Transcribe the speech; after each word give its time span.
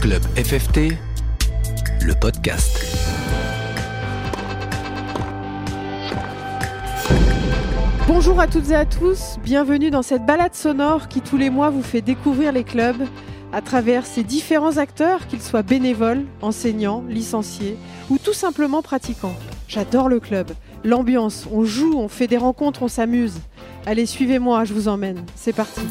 Club 0.00 0.22
FFT, 0.36 0.92
le 2.02 2.14
podcast. 2.20 2.78
Bonjour 8.06 8.38
à 8.38 8.46
toutes 8.46 8.70
et 8.70 8.74
à 8.74 8.84
tous, 8.84 9.38
bienvenue 9.42 9.90
dans 9.90 10.02
cette 10.02 10.24
balade 10.24 10.54
sonore 10.54 11.08
qui 11.08 11.20
tous 11.20 11.36
les 11.36 11.50
mois 11.50 11.70
vous 11.70 11.82
fait 11.82 12.02
découvrir 12.02 12.52
les 12.52 12.62
clubs 12.62 13.02
à 13.52 13.62
travers 13.62 14.06
ces 14.06 14.22
différents 14.22 14.76
acteurs, 14.76 15.26
qu'ils 15.26 15.42
soient 15.42 15.62
bénévoles, 15.62 16.24
enseignants, 16.42 17.02
licenciés 17.08 17.76
ou 18.10 18.18
tout 18.18 18.34
simplement 18.34 18.82
pratiquants. 18.82 19.36
J'adore 19.66 20.08
le 20.08 20.20
club, 20.20 20.52
l'ambiance, 20.84 21.46
on 21.50 21.64
joue, 21.64 21.94
on 21.96 22.08
fait 22.08 22.26
des 22.26 22.38
rencontres, 22.38 22.82
on 22.82 22.88
s'amuse. 22.88 23.40
Allez, 23.86 24.06
suivez-moi, 24.06 24.64
je 24.64 24.74
vous 24.74 24.88
emmène. 24.88 25.24
C'est 25.34 25.54
parti. 25.54 25.82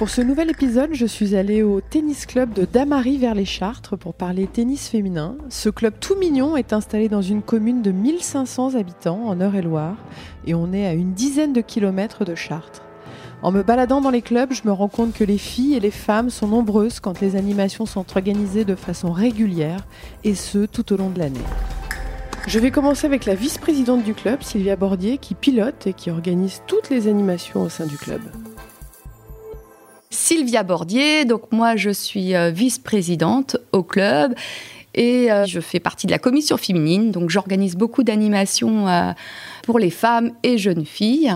Pour 0.00 0.08
ce 0.08 0.22
nouvel 0.22 0.48
épisode, 0.48 0.94
je 0.94 1.04
suis 1.04 1.36
allée 1.36 1.62
au 1.62 1.82
tennis 1.82 2.24
club 2.24 2.54
de 2.54 2.64
Damary 2.64 3.18
vers 3.18 3.34
les 3.34 3.44
Chartres 3.44 3.98
pour 3.98 4.14
parler 4.14 4.46
tennis 4.46 4.88
féminin. 4.88 5.36
Ce 5.50 5.68
club 5.68 5.92
tout 6.00 6.16
mignon 6.16 6.56
est 6.56 6.72
installé 6.72 7.10
dans 7.10 7.20
une 7.20 7.42
commune 7.42 7.82
de 7.82 7.92
1500 7.92 8.76
habitants 8.76 9.26
en 9.26 9.38
Eure-et-Loire 9.38 9.96
et 10.46 10.54
on 10.54 10.72
est 10.72 10.86
à 10.86 10.94
une 10.94 11.12
dizaine 11.12 11.52
de 11.52 11.60
kilomètres 11.60 12.24
de 12.24 12.34
Chartres. 12.34 12.80
En 13.42 13.52
me 13.52 13.62
baladant 13.62 14.00
dans 14.00 14.08
les 14.08 14.22
clubs, 14.22 14.54
je 14.54 14.62
me 14.64 14.72
rends 14.72 14.88
compte 14.88 15.12
que 15.12 15.22
les 15.22 15.36
filles 15.36 15.74
et 15.74 15.80
les 15.80 15.90
femmes 15.90 16.30
sont 16.30 16.48
nombreuses 16.48 16.98
quand 16.98 17.20
les 17.20 17.36
animations 17.36 17.84
sont 17.84 18.06
organisées 18.16 18.64
de 18.64 18.76
façon 18.76 19.12
régulière 19.12 19.86
et 20.24 20.34
ce 20.34 20.64
tout 20.64 20.94
au 20.94 20.96
long 20.96 21.10
de 21.10 21.18
l'année. 21.18 21.44
Je 22.46 22.58
vais 22.58 22.70
commencer 22.70 23.06
avec 23.06 23.26
la 23.26 23.34
vice-présidente 23.34 24.02
du 24.02 24.14
club, 24.14 24.42
Sylvia 24.42 24.76
Bordier, 24.76 25.18
qui 25.18 25.34
pilote 25.34 25.86
et 25.86 25.92
qui 25.92 26.10
organise 26.10 26.62
toutes 26.66 26.88
les 26.88 27.06
animations 27.06 27.60
au 27.60 27.68
sein 27.68 27.84
du 27.84 27.98
club. 27.98 28.22
Sylvia 30.40 30.62
Bordier. 30.62 31.26
Donc 31.26 31.52
moi, 31.52 31.76
je 31.76 31.90
suis 31.90 32.34
euh, 32.34 32.48
vice-présidente 32.48 33.58
au 33.72 33.82
club 33.82 34.32
et 34.94 35.30
euh, 35.30 35.44
je 35.44 35.60
fais 35.60 35.80
partie 35.80 36.06
de 36.06 36.12
la 36.12 36.18
commission 36.18 36.56
féminine. 36.56 37.10
Donc 37.10 37.28
j'organise 37.28 37.76
beaucoup 37.76 38.04
d'animations 38.04 38.88
euh, 38.88 39.12
pour 39.64 39.78
les 39.78 39.90
femmes 39.90 40.30
et 40.42 40.56
jeunes 40.56 40.86
filles. 40.86 41.34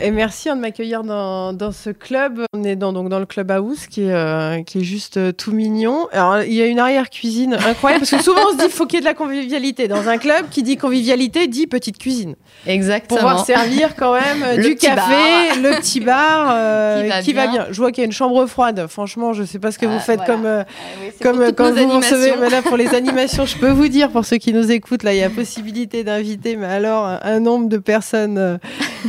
Et 0.00 0.10
merci 0.10 0.48
hein, 0.48 0.56
de 0.56 0.60
m'accueillir 0.60 1.02
dans, 1.02 1.52
dans, 1.52 1.72
ce 1.72 1.90
club. 1.90 2.42
On 2.52 2.64
est 2.64 2.76
dans, 2.76 2.92
donc 2.92 3.08
dans 3.08 3.18
le 3.18 3.26
club 3.26 3.50
house 3.50 3.86
qui 3.86 4.02
est, 4.02 4.12
euh, 4.12 4.62
qui 4.62 4.78
est 4.78 4.84
juste 4.84 5.16
euh, 5.16 5.32
tout 5.32 5.52
mignon. 5.52 6.08
Alors, 6.12 6.42
il 6.42 6.52
y 6.52 6.62
a 6.62 6.66
une 6.66 6.78
arrière-cuisine 6.78 7.54
incroyable 7.54 8.00
parce 8.00 8.10
que 8.10 8.22
souvent 8.22 8.40
on 8.48 8.52
se 8.52 8.56
dit 8.56 8.64
qu'il 8.64 8.72
faut 8.72 8.86
qu'il 8.86 8.96
y 8.96 8.98
ait 8.98 9.00
de 9.00 9.06
la 9.06 9.14
convivialité. 9.14 9.88
Dans 9.88 10.08
un 10.08 10.18
club 10.18 10.48
qui 10.50 10.62
dit 10.62 10.76
convivialité 10.76 11.46
dit 11.46 11.66
petite 11.66 11.98
cuisine. 11.98 12.34
Exactement. 12.66 13.20
Pouvoir 13.20 13.44
servir 13.44 13.96
quand 13.96 14.14
même 14.14 14.60
du 14.60 14.76
café, 14.76 15.58
le 15.62 15.80
petit 15.80 16.00
bar 16.00 16.48
euh, 16.50 17.20
qui, 17.22 17.32
va, 17.32 17.46
bien. 17.46 17.66
Je 17.70 17.76
vois 17.76 17.90
qu'il 17.90 18.02
y 18.02 18.04
a 18.04 18.06
une 18.06 18.12
chambre 18.12 18.46
froide. 18.46 18.86
Franchement, 18.88 19.32
je 19.32 19.42
ne 19.42 19.46
sais 19.46 19.58
pas 19.58 19.72
ce 19.72 19.78
que 19.78 19.86
vous 19.86 19.96
ah, 19.96 20.00
faites 20.00 20.24
comme, 20.24 20.46
euh, 20.46 20.62
oui, 21.02 21.10
comme 21.22 21.52
quand 21.52 21.72
vous 21.72 21.78
animations. 21.78 22.16
recevez. 22.16 22.34
Mais 22.40 22.50
là, 22.50 22.62
pour 22.62 22.76
les 22.76 22.88
animations, 22.94 23.46
je 23.46 23.56
peux 23.56 23.70
vous 23.70 23.88
dire, 23.88 24.10
pour 24.10 24.24
ceux 24.24 24.36
qui 24.36 24.52
nous 24.52 24.70
écoutent, 24.70 25.02
là, 25.02 25.14
il 25.14 25.18
y 25.18 25.22
a 25.22 25.30
possibilité 25.30 26.04
d'inviter, 26.04 26.56
mais 26.56 26.66
alors 26.66 27.06
un 27.22 27.40
nombre 27.40 27.68
de 27.68 27.78
personnes 27.78 28.58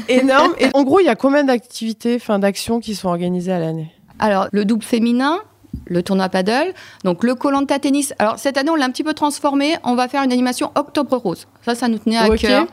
énorme. 0.09 0.53
Et 0.59 0.67
en 0.73 0.83
gros, 0.83 0.99
il 0.99 1.05
y 1.05 1.09
a 1.09 1.15
combien 1.15 1.43
d'activités, 1.43 2.15
enfin 2.15 2.39
d'actions 2.39 2.79
qui 2.79 2.95
sont 2.95 3.09
organisées 3.09 3.51
à 3.51 3.59
l'année? 3.59 3.91
Alors, 4.19 4.47
le 4.51 4.65
double 4.65 4.83
féminin, 4.83 5.39
le 5.85 6.03
tournoi 6.03 6.29
paddle, 6.29 6.73
donc 7.03 7.23
le 7.23 7.35
Colanta 7.35 7.79
tennis. 7.79 8.13
Alors 8.19 8.39
cette 8.39 8.57
année, 8.57 8.69
on 8.69 8.75
l'a 8.75 8.85
un 8.85 8.91
petit 8.91 9.03
peu 9.03 9.13
transformé. 9.13 9.75
On 9.83 9.95
va 9.95 10.07
faire 10.07 10.23
une 10.23 10.31
animation 10.31 10.71
Octobre 10.75 11.17
Rose. 11.17 11.47
Ça, 11.63 11.75
ça 11.75 11.87
nous 11.87 11.99
tenait 11.99 12.17
à 12.17 12.29
cœur. 12.29 12.67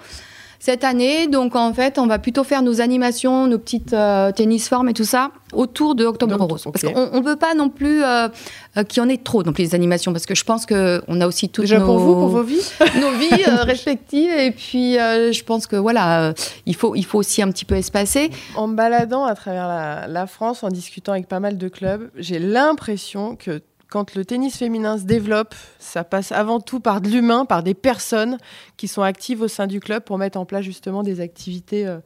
Cette 0.64 0.82
année, 0.82 1.26
donc 1.26 1.56
en 1.56 1.74
fait, 1.74 1.98
on 1.98 2.06
va 2.06 2.18
plutôt 2.18 2.42
faire 2.42 2.62
nos 2.62 2.80
animations, 2.80 3.46
nos 3.46 3.58
petites 3.58 3.92
euh, 3.92 4.32
tennis 4.32 4.66
formes 4.66 4.88
et 4.88 4.94
tout 4.94 5.04
ça 5.04 5.30
autour 5.52 5.94
de 5.94 6.06
Octobre 6.06 6.38
Donc, 6.38 6.50
Rose. 6.52 6.66
ok. 6.66 6.72
Parce 6.72 6.94
qu'on 6.94 7.20
ne 7.20 7.22
veut 7.22 7.36
pas 7.36 7.52
non 7.54 7.68
plus 7.68 8.02
euh, 8.02 8.28
euh, 8.78 8.82
qu'il 8.82 9.02
y 9.02 9.04
en 9.04 9.10
ait 9.10 9.18
trop 9.18 9.42
dans 9.42 9.52
les 9.58 9.74
animations, 9.74 10.14
parce 10.14 10.24
que 10.24 10.34
je 10.34 10.42
pense 10.42 10.64
qu'on 10.64 11.20
a 11.20 11.26
aussi 11.26 11.50
toutes 11.50 11.64
Déjà 11.64 11.80
nos, 11.80 11.84
pour 11.84 11.98
vous, 11.98 12.14
pour 12.14 12.28
vos 12.28 12.42
vies 12.42 12.66
nos 12.98 13.10
vies 13.10 13.44
euh, 13.46 13.62
respectives. 13.64 14.30
Et 14.30 14.52
puis, 14.52 14.98
euh, 14.98 15.32
je 15.32 15.44
pense 15.44 15.66
que 15.66 15.76
voilà, 15.76 16.32
il, 16.64 16.74
faut, 16.74 16.94
il 16.94 17.04
faut 17.04 17.18
aussi 17.18 17.42
un 17.42 17.50
petit 17.50 17.66
peu 17.66 17.74
espacer. 17.74 18.30
En 18.56 18.66
me 18.66 18.74
baladant 18.74 19.26
à 19.26 19.34
travers 19.34 19.68
la, 19.68 20.06
la 20.08 20.26
France, 20.26 20.62
en 20.62 20.68
discutant 20.68 21.12
avec 21.12 21.28
pas 21.28 21.40
mal 21.40 21.58
de 21.58 21.68
clubs, 21.68 22.10
j'ai 22.16 22.38
l'impression 22.38 23.36
que 23.36 23.60
quand 23.94 24.16
le 24.16 24.24
tennis 24.24 24.56
féminin 24.56 24.98
se 24.98 25.04
développe, 25.04 25.54
ça 25.78 26.02
passe 26.02 26.32
avant 26.32 26.58
tout 26.58 26.80
par 26.80 27.00
de 27.00 27.08
l'humain, 27.08 27.44
par 27.44 27.62
des 27.62 27.74
personnes 27.74 28.38
qui 28.76 28.88
sont 28.88 29.02
actives 29.02 29.40
au 29.40 29.46
sein 29.46 29.68
du 29.68 29.78
club 29.78 30.02
pour 30.02 30.18
mettre 30.18 30.36
en 30.36 30.44
place 30.44 30.64
justement 30.64 31.04
des 31.04 31.20
activités 31.20 31.86
euh, 31.86 31.98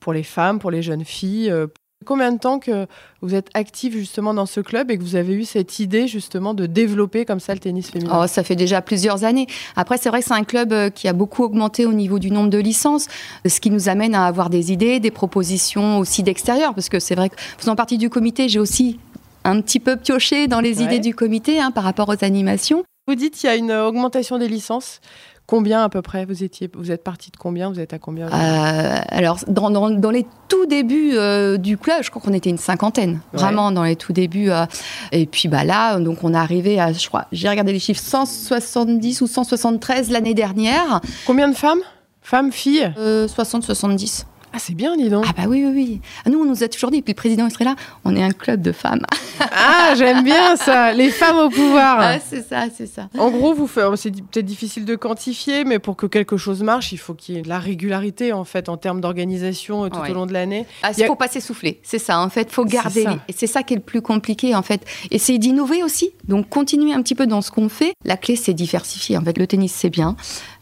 pour 0.00 0.14
les 0.14 0.22
femmes, 0.22 0.58
pour 0.58 0.70
les 0.70 0.80
jeunes 0.80 1.04
filles. 1.04 1.50
euh. 1.50 1.66
Combien 2.04 2.30
de 2.30 2.38
temps 2.38 2.58
que 2.58 2.86
vous 3.20 3.34
êtes 3.34 3.48
active 3.54 3.94
justement 3.94 4.32
dans 4.32 4.46
ce 4.46 4.60
club 4.60 4.90
et 4.90 4.98
que 4.98 5.02
vous 5.02 5.16
avez 5.16 5.34
eu 5.34 5.44
cette 5.44 5.78
idée 5.78 6.06
justement 6.06 6.54
de 6.54 6.66
développer 6.66 7.24
comme 7.24 7.40
ça 7.40 7.52
le 7.52 7.58
tennis 7.58 7.90
féminin? 7.90 8.20
Oh, 8.22 8.26
ça 8.26 8.42
fait 8.44 8.54
déjà 8.54 8.80
plusieurs 8.80 9.24
années. 9.24 9.46
Après, 9.76 9.98
c'est 9.98 10.08
vrai 10.08 10.20
que 10.20 10.26
c'est 10.26 10.34
un 10.34 10.44
club 10.44 10.72
euh, 10.72 10.88
qui 10.88 11.08
a 11.08 11.12
beaucoup 11.12 11.42
augmenté 11.42 11.84
au 11.84 11.92
niveau 11.92 12.18
du 12.18 12.30
nombre 12.30 12.50
de 12.50 12.58
licences, 12.58 13.08
ce 13.46 13.60
qui 13.60 13.70
nous 13.70 13.88
amène 13.88 14.14
à 14.14 14.26
avoir 14.26 14.50
des 14.50 14.72
idées, 14.72 15.00
des 15.00 15.10
propositions 15.10 15.98
aussi 15.98 16.22
d'extérieur, 16.22 16.74
parce 16.74 16.88
que 16.88 16.98
c'est 16.98 17.14
vrai 17.14 17.28
que 17.28 17.36
faisant 17.58 17.76
partie 17.76 17.98
du 17.98 18.08
comité, 18.08 18.48
j'ai 18.48 18.60
aussi 18.60 19.00
un 19.46 19.60
petit 19.60 19.80
peu 19.80 19.96
pioché 19.96 20.48
dans 20.48 20.60
les 20.60 20.78
Ouais. 20.78 20.84
idées 20.84 20.98
du 21.00 21.14
comité 21.14 21.60
hein, 21.60 21.70
par 21.70 21.84
rapport 21.84 22.08
aux 22.08 22.24
animations. 22.24 22.84
Vous 23.08 23.14
dites 23.14 23.34
qu'il 23.34 23.48
y 23.48 23.52
a 23.52 23.56
une 23.56 23.70
euh, 23.70 23.86
augmentation 23.86 24.38
des 24.38 24.48
licences. 24.48 25.00
Combien 25.46 25.84
à 25.84 25.88
peu 25.88 26.02
près 26.02 26.24
vous 26.24 26.42
étiez 26.42 26.68
Vous 26.76 26.90
êtes 26.90 27.04
parti 27.04 27.30
de 27.30 27.36
combien 27.36 27.70
Vous 27.70 27.78
êtes 27.78 27.92
à 27.92 28.00
combien 28.00 28.26
Euh, 28.26 28.96
alors, 29.10 29.38
dans, 29.46 29.70
dans- 29.70 29.90
dans 29.90 30.10
les 30.10 30.26
tout 30.48 30.66
débuts 30.66 31.12
euh, 31.14 31.56
du 31.56 31.78
club, 31.78 32.02
je 32.02 32.10
crois 32.10 32.20
qu'on 32.20 32.32
était 32.32 32.50
une 32.50 32.58
cinquantaine, 32.58 33.20
Ouais. 33.32 33.38
vraiment 33.38 33.70
dans 33.70 33.84
les 33.84 33.94
tout 33.94 34.12
débuts. 34.12 34.50
euh, 34.50 34.66
et 35.12 35.26
puis 35.26 35.46
bah 35.46 35.62
là, 35.62 36.00
donc 36.00 36.24
on 36.24 36.34
est 36.34 36.36
arrivé 36.36 36.80
à, 36.80 36.92
je 36.92 37.06
crois, 37.06 37.26
j'ai 37.30 37.48
regardé 37.48 37.72
les 37.72 37.78
chiffres, 37.78 38.02
170 38.02 39.20
ou 39.20 39.28
173 39.28 40.10
l'année 40.10 40.34
dernière, 40.34 41.00
Combien 41.26 41.48
de 41.48 41.54
femmes? 41.54 41.78
Femmes, 42.22 42.50
filles? 42.50 42.92
Euh, 42.98 43.28
60-70. 43.28 44.24
Ah, 44.56 44.58
c'est 44.58 44.74
bien, 44.74 44.96
dis 44.96 45.10
donc. 45.10 45.26
Ah 45.28 45.32
bah 45.36 45.42
oui, 45.48 45.62
oui, 45.66 45.72
oui. 45.74 46.00
Ah, 46.24 46.30
Nous, 46.30 46.38
on 46.40 46.46
nous 46.46 46.64
a 46.64 46.68
toujours 46.68 46.90
dit, 46.90 47.02
puis 47.02 47.12
le 47.12 47.16
président 47.16 47.46
il 47.46 47.50
serait 47.52 47.66
là, 47.66 47.76
on 48.06 48.16
est 48.16 48.22
un 48.22 48.30
club 48.30 48.62
de 48.62 48.72
femmes. 48.72 49.02
Ah, 49.58 49.94
j'aime 49.96 50.24
bien 50.24 50.56
ça. 50.56 50.92
Les 50.92 51.10
femmes 51.10 51.36
au 51.36 51.48
pouvoir. 51.50 51.98
Ah, 52.00 52.18
c'est 52.18 52.46
ça, 52.46 52.64
c'est 52.74 52.86
ça. 52.86 53.08
En 53.18 53.30
gros, 53.30 53.52
vous 53.54 53.66
faites, 53.66 53.84
c'est 53.96 54.10
peut-être 54.10 54.44
difficile 54.46 54.84
de 54.86 54.94
quantifier, 54.96 55.64
mais 55.64 55.78
pour 55.78 55.96
que 55.96 56.06
quelque 56.06 56.36
chose 56.38 56.62
marche, 56.62 56.92
il 56.92 56.96
faut 56.98 57.12
qu'il 57.14 57.34
y 57.34 57.38
ait 57.38 57.42
de 57.42 57.48
la 57.48 57.58
régularité 57.58 58.32
en 58.32 58.44
fait 58.44 58.68
en 58.70 58.76
termes 58.78 59.00
d'organisation 59.02 59.84
euh, 59.84 59.88
tout 59.90 60.00
Ouais. 60.00 60.10
au 60.10 60.14
long 60.14 60.26
de 60.26 60.32
l'année. 60.32 60.66
Ah, 60.82 60.90
Il 60.92 61.00
il 61.00 61.04
a- 61.04 61.06
faut 61.06 61.16
pas 61.16 61.28
s'essouffler, 61.28 61.80
c'est 61.82 61.98
ça. 61.98 62.18
En 62.20 62.28
fait, 62.30 62.50
faut 62.50 62.64
garder. 62.64 63.02
ça. 63.04 63.18
Et 63.28 63.32
c'est 63.32 63.46
ça 63.46 63.62
qui 63.62 63.74
est 63.74 63.76
le 63.76 63.82
plus 63.82 64.00
compliqué, 64.02 64.54
en 64.54 64.62
fait. 64.62 64.82
Essayer 65.10 65.38
d'innover 65.38 65.82
aussi. 65.82 66.10
Donc, 66.24 66.48
continuer 66.48 66.92
un 66.94 67.02
petit 67.02 67.14
peu 67.14 67.26
dans 67.26 67.42
ce 67.42 67.50
qu'on 67.50 67.68
fait. 67.68 67.92
La 68.04 68.16
clé, 68.16 68.36
c'est 68.36 68.54
diversifier. 68.54 69.16
En 69.18 69.22
fait, 69.22 69.36
le 69.38 69.46
tennis, 69.46 69.72
c'est 69.74 69.90
bien, 69.90 70.16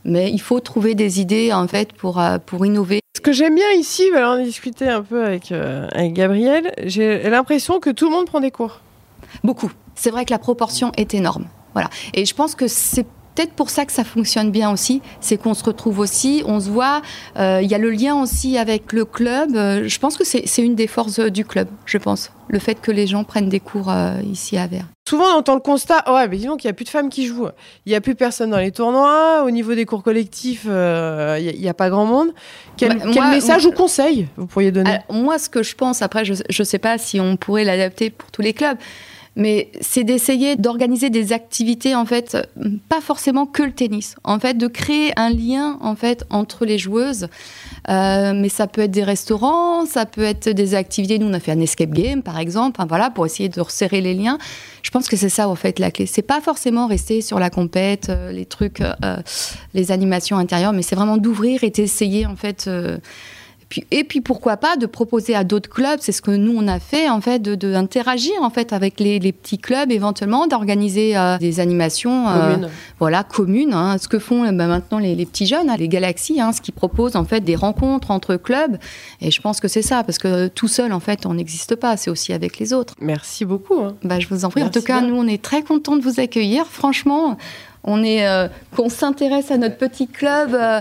mais 0.04 0.30
il 0.30 0.40
faut 0.40 0.60
trouver 0.60 0.94
des 0.94 1.20
idées, 1.20 1.52
en 1.52 1.66
fait, 1.66 1.92
pour 1.92 2.20
euh, 2.20 2.38
pour 2.44 2.64
innover. 2.66 3.00
Ce 3.16 3.20
que 3.20 3.32
j'aime 3.32 3.54
bien 3.54 3.70
ici, 3.72 4.04
on 4.14 4.18
en 4.18 4.42
discutait 4.42 4.88
un 4.88 5.02
peu 5.02 5.24
avec, 5.24 5.50
euh, 5.52 5.88
avec 5.92 6.12
Gabriel, 6.12 6.72
j'ai 6.84 7.30
l'impression 7.30 7.80
que 7.80 7.90
tout 7.90 8.06
le 8.06 8.10
monde 8.12 8.26
prend 8.26 8.40
des 8.40 8.50
cours. 8.50 8.80
Beaucoup. 9.42 9.72
C'est 9.94 10.10
vrai 10.10 10.24
que 10.24 10.30
la 10.30 10.38
proportion 10.38 10.92
est 10.96 11.14
énorme. 11.14 11.46
Voilà. 11.72 11.88
Et 12.12 12.24
je 12.24 12.34
pense 12.34 12.54
que 12.54 12.68
c'est 12.68 13.06
peut-être 13.34 13.52
pour 13.52 13.70
ça 13.70 13.84
que 13.84 13.92
ça 13.92 14.04
fonctionne 14.04 14.50
bien 14.50 14.70
aussi. 14.70 15.02
C'est 15.20 15.36
qu'on 15.36 15.54
se 15.54 15.64
retrouve 15.64 15.98
aussi, 15.98 16.42
on 16.46 16.60
se 16.60 16.68
voit. 16.70 17.02
euh, 17.36 17.60
Il 17.62 17.70
y 17.70 17.74
a 17.74 17.78
le 17.78 17.90
lien 17.90 18.20
aussi 18.20 18.56
avec 18.58 18.92
le 18.92 19.04
club. 19.04 19.56
Euh, 19.56 19.88
je 19.88 19.98
pense 19.98 20.16
que 20.16 20.24
c'est 20.24 20.62
une 20.62 20.74
des 20.74 20.86
forces 20.86 21.18
euh, 21.18 21.30
du 21.30 21.44
club, 21.44 21.68
je 21.86 21.98
pense. 21.98 22.30
Le 22.48 22.58
fait 22.58 22.80
que 22.80 22.90
les 22.90 23.06
gens 23.06 23.24
prennent 23.24 23.48
des 23.48 23.60
cours 23.60 23.90
euh, 23.90 24.12
ici 24.30 24.56
à 24.58 24.66
Vers. 24.66 24.84
Souvent, 25.08 25.24
on 25.34 25.38
entend 25.38 25.54
le 25.54 25.60
constat, 25.60 26.02
ouais, 26.12 26.28
mais 26.28 26.36
dis 26.36 26.46
donc, 26.46 26.62
il 26.64 26.66
n'y 26.66 26.70
a 26.70 26.74
plus 26.74 26.84
de 26.84 26.90
femmes 26.90 27.08
qui 27.10 27.26
jouent. 27.26 27.48
Il 27.86 27.90
n'y 27.90 27.96
a 27.96 28.00
plus 28.00 28.14
personne 28.14 28.50
dans 28.50 28.58
les 28.58 28.70
tournois. 28.70 29.42
Au 29.44 29.50
niveau 29.50 29.74
des 29.74 29.84
cours 29.86 30.02
collectifs, 30.02 30.64
euh, 30.66 31.38
il 31.40 31.60
n'y 31.60 31.68
a, 31.68 31.74
pas 31.74 31.90
grand 31.90 32.06
monde. 32.06 32.28
Quel, 32.76 32.98
Bah, 32.98 33.04
quel 33.12 33.22
moi- 33.22 33.30
message 33.30 33.66
ou 33.66 33.72
conseil 33.72 34.28
vous 34.36 34.46
pourriez 34.46 34.72
donner? 34.72 34.90
Alors, 34.90 35.22
moi, 35.22 35.38
ce 35.38 35.48
que 35.48 35.62
je 35.62 35.74
pense, 35.74 36.00
après, 36.02 36.24
je 36.24 36.32
ne 36.34 36.64
sais 36.64 36.78
pas 36.78 36.96
si 36.98 37.20
on 37.20 37.36
pourrait 37.36 37.64
l'adapter 37.64 38.10
pour 38.10 38.30
tous 38.30 38.42
les 38.42 38.52
clubs, 38.54 38.78
mais 39.36 39.70
c'est 39.80 40.04
d'essayer 40.04 40.56
d'organiser 40.56 41.10
des 41.10 41.32
activités, 41.32 41.94
en 41.94 42.04
fait, 42.04 42.36
pas 42.88 43.00
forcément 43.00 43.46
que 43.46 43.62
le 43.62 43.72
tennis. 43.72 44.14
En 44.22 44.38
fait, 44.38 44.54
de 44.54 44.68
créer 44.68 45.12
un 45.16 45.30
lien, 45.30 45.78
en 45.80 45.96
fait, 45.96 46.24
entre 46.30 46.64
les 46.64 46.78
joueuses. 46.78 47.26
Euh, 47.90 48.32
mais 48.34 48.48
ça 48.48 48.66
peut 48.66 48.82
être 48.82 48.92
des 48.92 49.02
restaurants, 49.02 49.86
ça 49.86 50.06
peut 50.06 50.22
être 50.22 50.48
des 50.48 50.74
activités. 50.74 51.18
Nous, 51.18 51.26
on 51.26 51.34
a 51.34 51.40
fait 51.40 51.52
un 51.52 51.60
escape 51.60 51.90
game, 51.90 52.22
par 52.22 52.38
exemple, 52.38 52.80
voilà, 52.88 53.10
pour 53.10 53.26
essayer 53.26 53.48
de 53.48 53.60
resserrer 53.60 54.00
les 54.00 54.14
liens. 54.14 54.38
Je 54.82 54.90
pense 54.90 55.08
que 55.08 55.16
c'est 55.16 55.28
ça, 55.28 55.48
en 55.48 55.56
fait, 55.56 55.78
la 55.78 55.90
clé. 55.90 56.06
C'est 56.06 56.22
pas 56.22 56.40
forcément 56.40 56.86
rester 56.86 57.20
sur 57.20 57.38
la 57.38 57.50
compète, 57.50 58.10
euh, 58.10 58.30
les 58.30 58.46
trucs, 58.46 58.80
euh, 58.80 59.16
les 59.74 59.90
animations 59.90 60.38
intérieures, 60.38 60.72
mais 60.72 60.82
c'est 60.82 60.96
vraiment 60.96 61.16
d'ouvrir 61.16 61.64
et 61.64 61.70
d'essayer, 61.70 62.26
en 62.26 62.36
fait. 62.36 62.70
Puis, 63.74 63.84
et 63.90 64.04
puis 64.04 64.20
pourquoi 64.20 64.56
pas 64.56 64.76
de 64.76 64.86
proposer 64.86 65.34
à 65.34 65.42
d'autres 65.42 65.68
clubs, 65.68 65.98
c'est 65.98 66.12
ce 66.12 66.22
que 66.22 66.30
nous 66.30 66.54
on 66.56 66.68
a 66.68 66.78
fait 66.78 67.10
en 67.10 67.20
fait, 67.20 67.40
de, 67.40 67.56
de 67.56 67.74
interagir 67.74 68.32
en 68.40 68.50
fait 68.50 68.72
avec 68.72 69.00
les, 69.00 69.18
les 69.18 69.32
petits 69.32 69.58
clubs 69.58 69.90
éventuellement, 69.90 70.46
d'organiser 70.46 71.16
euh, 71.16 71.38
des 71.38 71.58
animations 71.58 72.28
euh, 72.28 72.52
Commune. 72.52 72.68
voilà 73.00 73.24
communes, 73.24 73.74
hein, 73.74 73.96
ce 73.98 74.06
que 74.06 74.20
font 74.20 74.44
euh, 74.44 74.52
bah, 74.52 74.68
maintenant 74.68 75.00
les, 75.00 75.16
les 75.16 75.26
petits 75.26 75.46
jeunes, 75.46 75.68
hein, 75.70 75.74
les 75.76 75.88
galaxies, 75.88 76.40
hein, 76.40 76.52
ce 76.52 76.60
qui 76.60 76.70
proposent 76.70 77.16
en 77.16 77.24
fait 77.24 77.40
des 77.40 77.56
rencontres 77.56 78.12
entre 78.12 78.36
clubs. 78.36 78.76
Et 79.20 79.32
je 79.32 79.40
pense 79.40 79.58
que 79.58 79.66
c'est 79.66 79.82
ça, 79.82 80.04
parce 80.04 80.18
que 80.18 80.46
tout 80.46 80.68
seul 80.68 80.92
en 80.92 81.00
fait 81.00 81.26
on 81.26 81.34
n'existe 81.34 81.74
pas, 81.74 81.96
c'est 81.96 82.10
aussi 82.10 82.32
avec 82.32 82.60
les 82.60 82.72
autres. 82.72 82.94
Merci 83.00 83.44
beaucoup. 83.44 83.80
hein. 83.80 83.96
Bah, 84.04 84.20
je 84.20 84.28
vous 84.28 84.44
en 84.44 84.50
prie. 84.50 84.62
en 84.62 84.70
tout 84.70 84.82
cas, 84.82 85.00
bien. 85.00 85.08
nous, 85.08 85.16
on 85.16 85.26
est 85.26 85.42
très 85.42 85.62
contents 85.62 85.96
de 85.96 86.02
vous 86.02 86.20
accueillir. 86.20 86.64
Franchement, 86.68 87.36
on 87.82 88.04
est 88.04 88.24
euh, 88.24 88.46
qu'on 88.76 88.88
s'intéresse 88.88 89.50
à 89.50 89.56
notre 89.58 89.78
petit 89.78 90.06
club. 90.06 90.54
euh, 90.54 90.80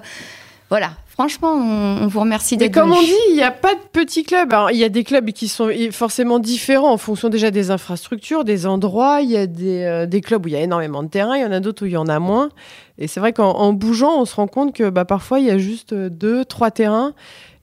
voilà. 0.69 0.91
Franchement, 1.13 1.53
on, 1.53 2.03
on 2.03 2.07
vous 2.07 2.21
remercie 2.21 2.55
Mais 2.55 2.65
d'être 2.69 2.73
comme 2.73 2.91
on 2.91 2.99
dit, 2.99 3.11
il 3.29 3.35
n'y 3.35 3.43
a 3.43 3.51
pas 3.51 3.75
de 3.75 3.79
petits 3.91 4.23
clubs. 4.23 4.51
Alors, 4.51 4.71
il 4.71 4.77
y 4.77 4.83
a 4.83 4.89
des 4.89 5.03
clubs 5.03 5.29
qui 5.31 5.47
sont 5.47 5.69
forcément 5.91 6.39
différents 6.39 6.91
en 6.91 6.97
fonction 6.97 7.29
déjà 7.29 7.51
des 7.51 7.69
infrastructures, 7.69 8.43
des 8.43 8.65
endroits. 8.65 9.21
Il 9.21 9.29
y 9.29 9.37
a 9.37 9.45
des, 9.45 9.83
euh, 9.83 10.05
des 10.07 10.21
clubs 10.21 10.43
où 10.43 10.47
il 10.47 10.53
y 10.55 10.57
a 10.57 10.61
énormément 10.61 11.03
de 11.03 11.09
terrain, 11.09 11.35
il 11.37 11.41
y 11.43 11.45
en 11.45 11.51
a 11.51 11.59
d'autres 11.59 11.83
où 11.83 11.85
il 11.85 11.91
y 11.93 11.97
en 11.97 12.07
a 12.07 12.17
moins. 12.17 12.49
Et 12.97 13.07
c'est 13.07 13.19
vrai 13.19 13.31
qu'en 13.31 13.51
en 13.51 13.73
bougeant, 13.73 14.19
on 14.19 14.25
se 14.25 14.35
rend 14.35 14.47
compte 14.47 14.73
que 14.73 14.89
bah, 14.89 15.05
parfois, 15.05 15.39
il 15.39 15.45
y 15.45 15.51
a 15.51 15.57
juste 15.59 15.93
euh, 15.93 16.09
deux, 16.09 16.45
trois 16.45 16.71
terrains. 16.71 17.13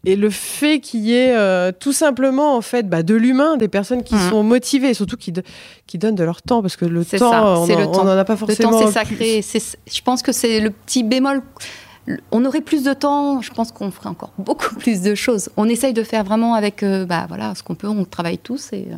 Et 0.06 0.16
le 0.16 0.30
fait 0.30 0.78
qu'il 0.80 1.00
y 1.00 1.12
ait 1.14 1.34
euh, 1.36 1.72
tout 1.78 1.92
simplement 1.92 2.56
en 2.56 2.62
fait 2.62 2.88
bah, 2.88 3.02
de 3.02 3.14
l'humain, 3.14 3.58
des 3.58 3.68
personnes 3.68 4.02
qui 4.02 4.14
Mhm. 4.14 4.30
sont 4.30 4.42
motivées, 4.42 4.94
surtout 4.94 5.16
qui, 5.18 5.30
qui 5.86 5.98
donnent 5.98 6.14
de 6.14 6.24
leur 6.24 6.40
temps, 6.40 6.62
parce 6.62 6.76
que 6.76 6.86
le 6.86 7.04
temps, 7.04 7.18
ça, 7.18 7.58
on 7.58 7.66
le 7.66 7.74
n'en 7.84 8.06
a 8.06 8.24
pas 8.24 8.32
Le 8.32 8.38
forcément. 8.38 8.70
temps, 8.70 8.86
c'est 8.86 8.92
sacré. 8.92 9.42
Je 9.92 10.00
pense 10.02 10.22
que 10.22 10.32
c'est 10.32 10.60
le 10.60 10.70
petit 10.70 11.02
bémol. 11.02 11.42
On 12.32 12.44
aurait 12.44 12.60
plus 12.60 12.82
de 12.84 12.92
temps, 12.92 13.40
je 13.40 13.50
pense 13.52 13.70
qu'on 13.72 13.90
ferait 13.90 14.08
encore 14.08 14.32
beaucoup 14.38 14.74
plus 14.78 15.02
de 15.02 15.14
choses. 15.14 15.48
On 15.56 15.68
essaye 15.68 15.92
de 15.92 16.02
faire 16.02 16.24
vraiment 16.24 16.54
avec 16.54 16.82
euh, 16.82 17.04
bah, 17.06 17.26
voilà, 17.28 17.54
ce 17.54 17.62
qu'on 17.62 17.74
peut, 17.74 17.86
on 17.88 18.04
travaille 18.04 18.38
tous. 18.38 18.72
Et, 18.72 18.88
euh, 18.90 18.96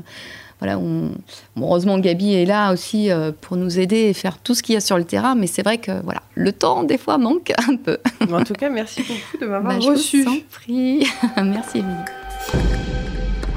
voilà, 0.60 0.78
on... 0.78 1.10
bon, 1.56 1.66
heureusement, 1.66 1.98
Gabi 1.98 2.34
est 2.34 2.44
là 2.46 2.72
aussi 2.72 3.10
euh, 3.10 3.32
pour 3.40 3.56
nous 3.56 3.78
aider 3.80 3.96
et 3.96 4.12
faire 4.14 4.38
tout 4.38 4.54
ce 4.54 4.62
qu'il 4.62 4.74
y 4.74 4.76
a 4.76 4.80
sur 4.80 4.96
le 4.96 5.04
terrain. 5.04 5.34
Mais 5.34 5.46
c'est 5.48 5.62
vrai 5.62 5.78
que 5.78 6.00
voilà, 6.04 6.22
le 6.34 6.52
temps, 6.52 6.84
des 6.84 6.98
fois, 6.98 7.18
manque 7.18 7.52
un 7.68 7.76
peu. 7.76 7.98
En 8.32 8.44
tout 8.44 8.54
cas, 8.54 8.70
merci 8.70 9.02
beaucoup 9.02 9.38
de 9.44 9.46
m'avoir 9.46 9.74
Bah, 9.74 9.80
je 9.80 9.88
reçu. 9.90 10.22
vous 10.22 10.30
en 10.30 10.36
prie. 10.50 11.06
Merci, 11.36 11.78
Émilie. 11.78 11.96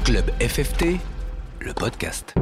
Club 0.04 0.24
FFT, 0.40 0.98
le 1.60 1.72
podcast. 1.72 2.34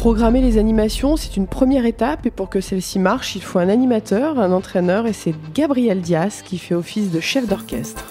Programmer 0.00 0.40
les 0.40 0.56
animations, 0.56 1.18
c'est 1.18 1.36
une 1.36 1.46
première 1.46 1.84
étape 1.84 2.24
et 2.24 2.30
pour 2.30 2.48
que 2.48 2.62
celle-ci 2.62 2.98
marche, 2.98 3.36
il 3.36 3.42
faut 3.42 3.58
un 3.58 3.68
animateur, 3.68 4.40
un 4.40 4.50
entraîneur 4.50 5.06
et 5.06 5.12
c'est 5.12 5.34
Gabriel 5.54 6.00
Dias 6.00 6.40
qui 6.42 6.56
fait 6.56 6.74
office 6.74 7.10
de 7.10 7.20
chef 7.20 7.46
d'orchestre. 7.46 8.10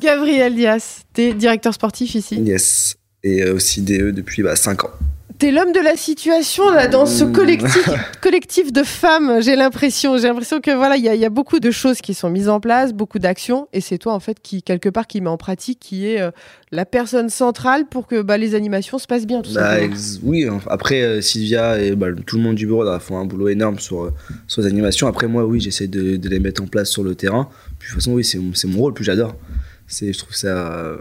Gabriel 0.00 0.56
Dias, 0.56 1.02
t'es 1.12 1.34
directeur 1.34 1.72
sportif 1.72 2.16
ici? 2.16 2.34
Yes. 2.40 2.96
Et 3.22 3.44
euh, 3.44 3.54
aussi 3.54 3.82
DE 3.82 4.10
depuis 4.10 4.42
bah, 4.42 4.56
5 4.56 4.86
ans. 4.86 4.90
T'es 5.40 5.52
l'homme 5.52 5.72
de 5.72 5.80
la 5.80 5.96
situation 5.96 6.68
là 6.70 6.86
dans 6.86 7.06
ce 7.06 7.24
Mmh. 7.24 7.32
collectif, 7.32 7.88
collectif 8.20 8.72
de 8.74 8.82
femmes. 8.82 9.40
J'ai 9.40 9.56
l'impression, 9.56 10.18
j'ai 10.18 10.28
l'impression 10.28 10.60
que 10.60 10.70
voilà, 10.70 10.96
il 10.98 11.02
y, 11.04 11.08
a- 11.08 11.14
il 11.14 11.20
y 11.20 11.24
a 11.24 11.30
beaucoup 11.30 11.60
de 11.60 11.70
choses 11.70 12.02
qui 12.02 12.12
sont 12.12 12.28
mises 12.28 12.50
en 12.50 12.60
place, 12.60 12.92
beaucoup 12.92 13.18
d'actions, 13.18 13.66
et 13.72 13.80
c'est 13.80 13.96
toi 13.96 14.12
en 14.12 14.20
fait 14.20 14.36
qui 14.42 14.62
quelque 14.62 14.90
part 14.90 15.06
qui 15.06 15.22
met 15.22 15.30
en 15.30 15.38
pratique, 15.38 15.80
qui 15.80 16.06
est 16.06 16.20
euh, 16.20 16.30
la 16.72 16.84
personne 16.84 17.30
centrale 17.30 17.86
pour 17.88 18.06
que 18.06 18.20
bah, 18.20 18.36
les 18.36 18.54
animations 18.54 18.98
se 18.98 19.06
passent 19.06 19.26
bien. 19.26 19.40
Tout 19.40 19.54
Bah, 19.54 19.78
oui, 20.22 20.46
après 20.66 21.00
euh, 21.02 21.20
Sylvia 21.22 21.80
et 21.82 21.96
bah, 21.96 22.08
tout 22.26 22.36
le 22.36 22.42
monde 22.42 22.56
du 22.56 22.66
bureau 22.66 22.84
là, 22.84 22.98
font 23.00 23.18
un 23.18 23.24
boulot 23.24 23.48
énorme 23.48 23.78
sur, 23.78 24.04
euh, 24.04 24.12
sur 24.46 24.60
les 24.60 24.68
animations. 24.68 25.06
Après 25.08 25.26
moi, 25.26 25.46
oui, 25.46 25.58
j'essaie 25.58 25.86
de, 25.88 26.16
de 26.16 26.28
les 26.28 26.38
mettre 26.38 26.62
en 26.62 26.66
place 26.66 26.90
sur 26.90 27.02
le 27.02 27.14
terrain. 27.14 27.48
Puis 27.78 27.88
de 27.88 27.94
toute 27.94 28.02
façon, 28.02 28.12
oui, 28.12 28.24
c'est 28.24 28.38
mon- 28.68 28.78
rôle, 28.78 28.92
puis 28.92 29.04
j'adore. 29.04 29.34
C'est, 29.86 30.12
je 30.12 30.18
trouve 30.18 30.34
ça 30.34 30.48
euh, 30.74 30.98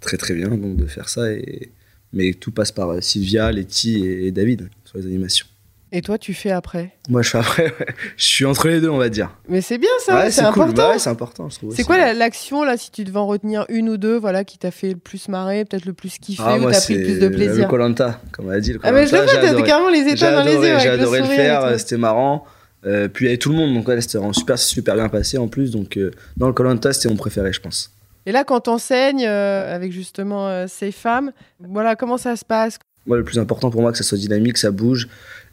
très 0.00 0.16
très 0.16 0.32
bien 0.32 0.48
donc, 0.48 0.76
de 0.76 0.86
faire 0.86 1.10
ça. 1.10 1.30
Et... 1.30 1.70
Mais 2.12 2.34
tout 2.34 2.50
passe 2.50 2.72
par 2.72 2.90
euh, 2.90 3.00
Sylvia, 3.00 3.50
Letty 3.50 4.04
et, 4.06 4.30
David 4.32 4.68
sur 4.84 4.98
les 4.98 5.06
animations. 5.06 5.46
Et 5.94 6.00
toi, 6.00 6.16
tu 6.16 6.32
fais 6.32 6.50
après? 6.50 6.92
Moi, 7.10 7.20
je 7.20 7.28
fais 7.30 7.38
après, 7.38 7.64
ouais. 7.64 7.86
je 8.16 8.24
suis 8.24 8.44
entre 8.46 8.68
les 8.68 8.80
deux, 8.80 8.88
on 8.88 8.96
va 8.96 9.10
dire. 9.10 9.36
Mais 9.48 9.60
c'est 9.60 9.76
bien 9.76 9.90
ça, 10.04 10.16
Ouais, 10.16 10.30
c'est 10.30 10.40
cool. 10.40 10.48
important. 10.48 10.72
Bah 10.72 10.90
ouais, 10.92 10.98
c'est 10.98 11.10
important, 11.10 11.50
je 11.50 11.56
trouve. 11.56 11.74
C'est 11.76 11.84
quoi 11.84 11.98
la- 11.98 12.14
l'action 12.14 12.64
là, 12.64 12.78
si 12.78 12.90
tu 12.90 13.04
devais 13.04 13.18
en 13.18 13.26
retenir 13.26 13.66
une 13.68 13.90
ou 13.90 13.98
deux, 13.98 14.16
voilà, 14.18 14.42
qui 14.44 14.56
t'a 14.56 14.70
fait 14.70 14.88
le 14.88 14.96
plus 14.96 15.28
marrer, 15.28 15.66
peut-être 15.66 15.84
le 15.84 15.92
plus 15.92 16.16
kiffé 16.18 16.42
Ah, 16.46 16.58
ou 16.58 16.70
t'as 16.70 16.80
pris 16.80 16.94
le 16.96 17.04
plus 17.04 17.18
de 17.18 17.26
Le 17.26 17.34
plaisir 17.34 17.68
Colanta, 17.68 18.22
comme 18.32 18.50
elle 18.50 18.56
a 18.56 18.60
dit. 18.60 18.72
Le 18.72 18.80
Ah 18.82 18.92
mais 18.92 19.06
je 19.06 19.14
le 19.14 19.26
j'ai 19.26 19.34
t'as 19.34 19.62
carrément 19.62 19.90
les 19.90 20.10
étoiles 20.10 20.34
dans 20.34 20.44
les 20.44 20.54
yeux 20.54 20.60
j'ai 20.62 20.88
avec 20.88 21.00
adoré 21.00 21.20
le 21.20 21.26
le 21.26 21.30
faire, 21.30 21.64
euh, 21.64 21.76
c'était 21.78 21.98
marrant. 21.98 22.46
Euh, 22.84 23.08
puis 23.08 23.26
il 23.26 23.28
y 23.28 23.30
avait 23.30 23.38
tout 23.38 23.50
le 23.50 23.56
monde, 23.56 23.74
donc 23.74 23.86
ouais, 23.86 24.00
c'était 24.00 24.18
vraiment 24.18 24.32
super, 24.32 24.58
super 24.58 24.94
bien 24.94 25.08
passé 25.08 25.38
en 25.38 25.48
plus. 25.48 25.70
Donc 25.70 25.96
euh, 25.96 26.10
dans 26.36 26.46
le 26.46 26.52
Colanta, 26.52 26.92
c'était 26.92 27.08
mon 27.10 27.16
préféré, 27.16 27.52
je 27.52 27.60
pense. 27.60 27.90
Et 28.26 28.32
là, 28.32 28.44
quand 28.44 28.60
t'enseignes 28.60 29.26
euh, 29.26 29.74
avec 29.74 29.92
justement 29.92 30.48
euh, 30.48 30.66
ces 30.68 30.92
femmes, 30.92 31.32
voilà, 31.60 31.96
comment 31.96 32.18
ça 32.18 32.36
se 32.36 32.44
passe? 32.44 32.78
Moi, 33.06 33.16
le 33.16 33.24
plus 33.24 33.38
important 33.38 33.70
pour 33.70 33.80
moi, 33.80 33.90
que 33.90 33.98
ça 33.98 34.04
soit 34.04 34.18
dynamique, 34.18 34.54
que 34.54 34.58
ça 34.60 34.70
bouge 34.70 35.08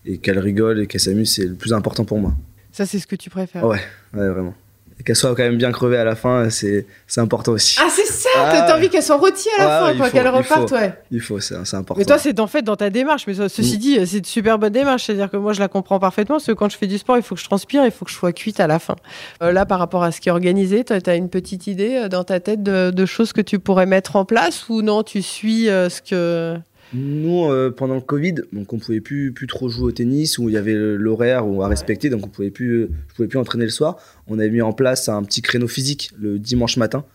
et 0.06 0.20
qu'elle 0.20 0.40
rigole 0.40 0.82
et 0.82 0.88
qu'elle 0.88 1.02
s'amuse, 1.02 1.34
c'est 1.34 1.46
le 1.46 1.56
plus 1.56 1.74
important 1.74 2.06
pour 2.06 2.20
moi. 2.20 2.34
Ça, 2.72 2.86
c'est 2.86 3.00
ce 3.00 3.08
que 3.08 3.16
tu 3.16 3.30
préfères? 3.30 3.66
Ouais, 3.66 3.82
ouais, 4.14 4.30
vraiment. 4.30 4.54
Et 5.00 5.04
qu'elle 5.04 5.16
soit 5.16 5.30
quand 5.34 5.44
même 5.44 5.56
bien 5.58 5.72
crevée 5.72 5.96
à 5.98 6.04
la 6.04 6.16
fin, 6.16 6.50
c'est 6.50 6.86
important 7.18 7.54
aussi. 7.54 7.78
Ah, 7.82 7.88
c'est 7.90 8.06
ça 8.06 8.28
Ah, 8.38 8.66
T'as 8.68 8.76
envie 8.78 8.90
qu'elles 8.90 9.02
soient 9.02 9.16
rôties 9.16 9.48
à 9.58 9.62
la 9.64 9.66
Ouais, 9.94 10.10
fin, 10.10 10.30
repartent, 10.32 10.70
faut. 10.70 10.76
ouais. 10.76 10.94
Il 11.10 11.22
faut, 11.22 11.40
c'est 11.40 11.56
important. 11.56 11.96
Mais 11.98 12.04
toi, 12.06 12.18
c'est 12.18 12.38
en 12.40 12.48
fait 12.48 12.64
dans 12.64 12.76
ta 12.76 12.90
démarche. 12.90 13.26
Mais 13.26 13.34
ce- 13.34 13.48
ceci 13.48 13.76
Mm. 13.76 13.80
dit, 13.80 14.06
c'est 14.06 14.18
une 14.18 14.26
super 14.26 14.60
bonne 14.60 14.74
démarche. 14.74 15.06
C'est-à-dire 15.06 15.30
que 15.32 15.38
moi, 15.38 15.54
je 15.54 15.60
la 15.62 15.70
comprends 15.70 16.00
parfaitement. 16.00 16.36
Parce 16.36 16.48
que 16.48 16.52
quand 16.52 16.68
je 16.70 16.78
fais 16.78 16.88
du 16.88 16.98
sport, 16.98 17.16
il 17.16 17.24
faut 17.24 17.36
que 17.36 17.40
je 17.42 17.46
transpire, 17.46 17.86
il 17.86 17.92
faut 17.92 18.04
que 18.04 18.12
je 18.12 18.16
sois 18.18 18.34
cuite 18.34 18.60
à 18.60 18.68
la 18.68 18.78
fin. 18.78 18.96
Euh, 19.42 19.54
là, 19.54 19.66
par 19.66 19.80
rapport 19.80 20.04
à 20.04 20.12
ce 20.12 20.20
qui 20.20 20.28
est 20.28 20.34
organisé, 20.34 20.84
tu 20.84 20.92
as 20.94 21.16
une 21.16 21.30
petite 21.30 21.68
idée 21.68 21.96
euh, 21.96 22.10
dans 22.10 22.26
ta 22.26 22.42
tête 22.42 22.62
de, 22.62 22.92
de 22.92 23.06
choses 23.06 23.32
que 23.32 23.42
tu 23.42 23.58
pourrais 23.58 23.86
mettre 23.86 24.18
en 24.18 24.26
place 24.26 24.68
ou 24.68 24.82
non 24.82 25.04
Tu 25.04 25.22
suis 25.22 25.70
euh, 25.70 25.88
ce 25.90 26.02
que. 26.02 26.58
Nous, 26.94 27.46
euh, 27.46 27.70
pendant 27.70 27.96
le 27.96 28.02
Covid, 28.02 28.36
donc 28.52 28.74
on 28.74 28.80
pouvait 28.80 29.00
plus, 29.02 29.32
plus 29.32 29.46
trop 29.48 29.70
jouer 29.70 29.86
au 29.86 29.92
tennis, 29.92 30.40
où 30.40 30.50
il 30.50 30.54
y 30.54 30.58
avait 30.58 30.74
l'horaire 30.74 31.44
à 31.44 31.68
respecter, 31.68 32.10
donc 32.10 32.26
on 32.26 32.30
pouvait 32.30 32.50
plus, 32.50 32.88
je 33.10 33.16
pouvais 33.16 33.28
plus 33.28 33.38
entraîner 33.38 33.66
le 33.66 33.70
soir. 33.72 33.98
On 34.28 34.40
avait 34.40 34.50
mis 34.50 34.62
en 34.62 34.74
place 34.74 35.08
un 35.08 35.22
petit 35.24 35.42
créneau 35.42 35.68
physique 35.68 36.12
le 36.20 36.40
dimanche 36.40 36.78
matin, 36.78 37.06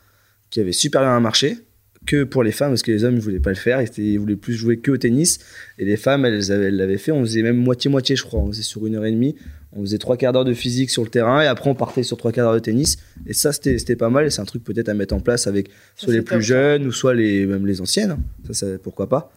qui 0.50 0.60
avait 0.60 0.72
super 0.72 1.00
bien 1.00 1.18
marché, 1.18 1.58
que 2.06 2.22
pour 2.22 2.42
les 2.44 2.52
femmes, 2.52 2.70
parce 2.70 2.82
que 2.82 2.92
les 2.92 3.02
hommes 3.02 3.14
ils 3.16 3.20
voulaient 3.20 3.40
pas 3.40 3.50
le 3.50 3.56
faire, 3.56 3.80
ils, 3.80 3.86
étaient- 3.86 4.02
ils 4.02 4.18
voulaient 4.18 4.36
plus 4.36 4.52
jouer 4.54 4.78
que 4.78 4.90
au 4.92 4.96
tennis, 4.96 5.38
et 5.78 5.84
les 5.84 5.96
femmes 5.96 6.24
elles 6.24 6.52
elles 6.52 6.76
l'avaient 6.76 6.98
fait, 6.98 7.10
on 7.12 7.22
faisait 7.22 7.42
même 7.42 7.56
moitié-moitié, 7.56 8.14
je 8.14 8.22
crois, 8.22 8.40
on 8.40 8.48
faisait 8.52 8.62
sur 8.62 8.86
une 8.86 8.94
heure 8.94 9.06
et 9.06 9.10
demie, 9.10 9.34
on 9.72 9.80
faisait 9.80 9.98
trois 9.98 10.16
quarts 10.16 10.32
d'heure 10.34 10.44
de 10.44 10.52
physique 10.54 10.90
sur 10.90 11.02
le 11.02 11.08
terrain, 11.08 11.40
et 11.42 11.46
après 11.46 11.68
on 11.70 11.74
partait 11.74 12.02
sur 12.04 12.16
trois 12.16 12.30
quarts 12.30 12.44
d'heure 12.44 12.54
de 12.54 12.64
tennis, 12.64 12.98
et 13.26 13.32
ça 13.32 13.52
c'était 13.52 13.96
pas 13.96 14.10
mal, 14.10 14.26
et 14.26 14.30
c'est 14.30 14.42
un 14.42 14.44
truc 14.44 14.62
peut-être 14.62 14.90
à 14.90 14.94
mettre 14.94 15.14
en 15.14 15.20
place 15.20 15.46
avec 15.48 15.70
soit 15.96 16.12
les 16.12 16.20
plus 16.22 16.42
jeunes, 16.42 16.86
ou 16.86 16.92
soit 16.92 17.14
les, 17.14 17.46
même 17.46 17.66
les 17.66 17.80
anciennes, 17.80 18.12
hein. 18.12 18.18
ça, 18.46 18.52
ça 18.54 18.66
pourquoi 18.80 19.08
pas. 19.08 19.32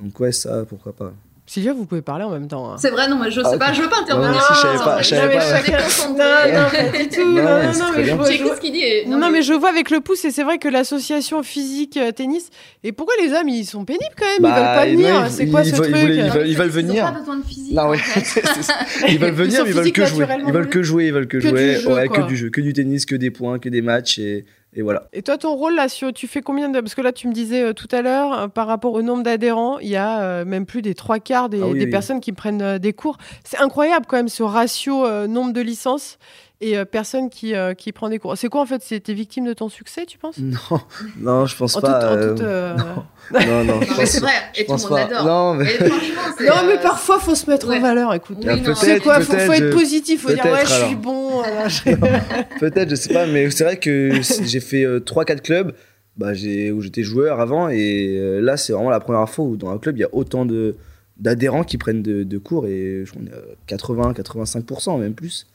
Donc 0.00 0.18
ouais, 0.20 0.32
ça, 0.32 0.64
pourquoi 0.68 0.92
pas. 0.94 1.12
Sylvia, 1.50 1.72
vous 1.72 1.86
pouvez 1.86 2.02
parler 2.02 2.24
en 2.24 2.30
même 2.30 2.46
temps. 2.46 2.70
hein. 2.70 2.76
C'est 2.78 2.90
vrai, 2.90 3.08
non, 3.08 3.16
mais 3.18 3.30
je 3.30 3.40
Ah, 3.42 3.50
sais 3.52 3.58
pas, 3.58 3.70
ok. 3.70 3.74
je 3.76 3.80
veux 3.80 3.88
pas 3.88 4.00
intervenir. 4.02 4.32
non, 4.32 4.38
si, 4.38 4.52
je 4.54 4.58
savais 4.60 4.78
pas, 4.84 5.00
je 5.00 5.08
savais 5.08 5.22
Non, 5.22 6.14
pas, 6.14 6.44
ouais. 6.44 6.52
Non, 6.52 6.60
non, 6.60 6.68
pas 6.92 6.98
du 6.98 7.08
tout. 7.08 7.24
Non, 7.24 7.32
Non, 7.32 7.42
non, 7.42 7.56
mais 7.58 7.66
non, 7.66 7.72
je 7.72 8.12
vois- 8.12 8.26
je 8.30 8.32
J'ai 8.36 8.42
vois- 8.44 8.56
ce 8.56 8.60
qu'il 8.60 8.72
dit. 8.72 8.82
et- 8.82 9.06
Non, 9.06 9.30
mais 9.30 9.40
je 9.40 9.54
vois 9.54 9.70
avec 9.70 9.88
le 9.90 10.00
pouce, 10.02 10.26
et 10.26 10.30
c'est 10.30 10.42
vrai 10.42 10.58
que 10.58 10.68
l'association 10.68 11.42
physique 11.42 11.96
euh, 11.96 12.12
tennis. 12.12 12.50
Et 12.84 12.92
pourquoi 12.92 13.14
les 13.24 13.32
hommes, 13.32 13.48
ils 13.48 13.64
sont 13.64 13.86
pénibles 13.86 14.04
quand 14.18 14.26
même? 14.26 14.36
Ils 14.40 14.42
Bah, 14.42 14.54
veulent 14.56 14.64
pas 14.84 14.86
venir. 14.90 15.24
ils- 15.26 15.32
C'est 15.32 15.46
quoi 15.46 15.62
ils 15.62 15.70
ce 15.70 15.76
veulent- 15.76 15.86
ils 15.86 15.92
truc? 15.92 16.02
ils 16.04 16.30
veulent- 16.30 16.48
ils 16.48 16.56
veulent 16.58 16.66
Ils 16.66 16.70
ont 16.70 16.88
venir. 16.88 17.04
pas 17.14 17.18
besoin 17.18 17.36
de 17.38 17.44
physique. 17.46 17.74
Non, 17.74 17.88
ouais. 17.88 17.98
Ils 19.08 19.18
veulent 19.18 19.30
venir, 19.32 19.64
mais 19.64 19.70
ils 19.70 19.74
veulent 19.76 19.92
que 19.92 20.04
jouer. 20.04 20.26
Ils 20.46 20.52
veulent 20.52 20.68
que 20.68 20.82
jouer, 20.82 21.06
ils 21.06 21.12
veulent 21.14 21.28
que 21.28 21.40
jouer. 21.40 21.78
ouais, 21.86 22.08
que 22.08 22.26
du 22.26 22.36
jeu, 22.36 22.50
que 22.50 22.60
du 22.60 22.74
tennis, 22.74 23.06
que 23.06 23.16
des 23.16 23.30
points, 23.30 23.58
que 23.58 23.70
des 23.70 23.80
matchs 23.80 24.18
et, 24.18 24.44
et 24.78 24.82
voilà. 24.82 25.08
Et 25.12 25.22
toi, 25.22 25.36
ton 25.36 25.54
rôle 25.54 25.74
là, 25.74 25.88
sur- 25.88 26.12
tu 26.12 26.26
fais 26.26 26.40
combien 26.40 26.68
de. 26.68 26.80
Parce 26.80 26.94
que 26.94 27.00
là, 27.00 27.12
tu 27.12 27.26
me 27.28 27.32
disais 27.32 27.62
euh, 27.62 27.72
tout 27.72 27.88
à 27.90 28.00
l'heure, 28.00 28.32
euh, 28.40 28.48
par 28.48 28.66
rapport 28.66 28.92
au 28.94 29.02
nombre 29.02 29.22
d'adhérents, 29.24 29.78
il 29.80 29.88
y 29.88 29.96
a 29.96 30.20
euh, 30.20 30.44
même 30.44 30.66
plus 30.66 30.82
des 30.82 30.94
trois 30.94 31.18
quarts 31.18 31.48
des, 31.48 31.60
Ah 31.60 31.66
oui, 31.66 31.78
des 31.78 31.84
oui. 31.86 31.90
personnes 31.90 32.20
qui 32.20 32.32
prennent 32.32 32.78
des 32.78 32.92
cours. 32.92 33.18
C'est 33.44 33.58
incroyable 33.58 34.06
quand 34.08 34.16
même 34.16 34.28
ce 34.28 34.42
ratio 34.42 35.26
nombre 35.26 35.52
de 35.52 35.60
licences 35.60 36.18
et 36.60 36.76
euh, 36.76 36.84
personnes 36.84 37.30
qui, 37.30 37.54
euh, 37.54 37.74
qui 37.74 37.92
prennent 37.92 38.10
des 38.10 38.18
cours. 38.18 38.36
C'est 38.36 38.48
quoi 38.48 38.62
en 38.62 38.66
fait? 38.66 38.82
C'était 38.82 39.14
victime 39.14 39.46
de 39.46 39.52
ton 39.52 39.68
succès, 39.68 40.06
tu 40.06 40.18
penses? 40.18 40.38
Non, 40.38 40.80
non, 41.20 41.46
je 41.46 41.56
pense 41.56 41.76
En 41.76 41.80
pas. 41.80 42.10
en 42.12 42.16
euh, 42.16 42.30
toute, 42.30 42.42
euh, 42.42 42.76
Non, 42.76 43.64
non, 43.64 43.64
Non, 43.64 43.80
je 43.80 43.90
mais 43.90 43.96
pense, 43.96 44.04
c'est 44.06 44.20
vrai, 44.20 44.32
et 44.56 44.64
tout 44.66 44.72
le 44.72 44.78
monde 44.78 44.88
pas. 44.88 45.02
adore. 45.04 45.24
Non, 45.24 45.54
mais 45.54 45.72
Et 45.72 46.46
Non, 46.48 46.54
mais 46.66 46.78
parfois, 46.78 47.20
faut 47.20 47.34
se 47.34 47.48
mettre 47.48 47.68
en 47.68 47.80
valeur. 47.80 48.12
Écoute, 48.14 48.38
Oui, 48.44 48.60
non, 48.60 48.74
c'est 48.74 49.00
quoi? 49.00 49.20
Faut, 49.20 49.34
être 49.34 49.70
positif. 49.70 50.22
Faut 50.22 50.32
dire 50.32 50.44
ouais, 50.44 50.66
je 50.66 50.86
suis 50.86 50.96
bon. 50.96 51.42
peut-être, 52.60 52.90
je 52.90 52.94
sais 52.96 53.12
pas. 53.12 53.26
Mais 53.26 53.50
c'est 53.50 53.64
vrai 53.64 53.78
que 53.78 54.20
j'ai 54.42 54.60
fait 54.60 54.84
3-4 54.84 55.40
clubs 55.40 55.74
bah, 56.18 56.32
où 56.32 56.80
j'étais 56.80 57.02
joueur 57.04 57.40
avant. 57.40 57.68
Et 57.68 58.16
euh, 58.18 58.40
là, 58.40 58.56
c'est 58.56 58.72
vraiment 58.72 58.90
la 58.90 59.00
première 59.00 59.28
fois 59.30 59.44
où 59.44 59.56
dans 59.56 59.70
un 59.70 59.78
club, 59.78 59.96
il 59.96 60.00
y 60.00 60.04
a 60.04 60.08
autant 60.12 60.44
de 60.44 60.76
d'adhérents 61.16 61.64
qui 61.64 61.78
prennent 61.78 62.02
de, 62.02 62.22
de 62.22 62.38
cours. 62.38 62.66
Et 62.66 63.04
je 63.04 63.10
crois 63.10 63.22
qu'on 63.22 64.02
est 64.02 64.12
à 64.12 64.12
80-85%, 64.12 65.00
même 65.00 65.14
plus. 65.14 65.46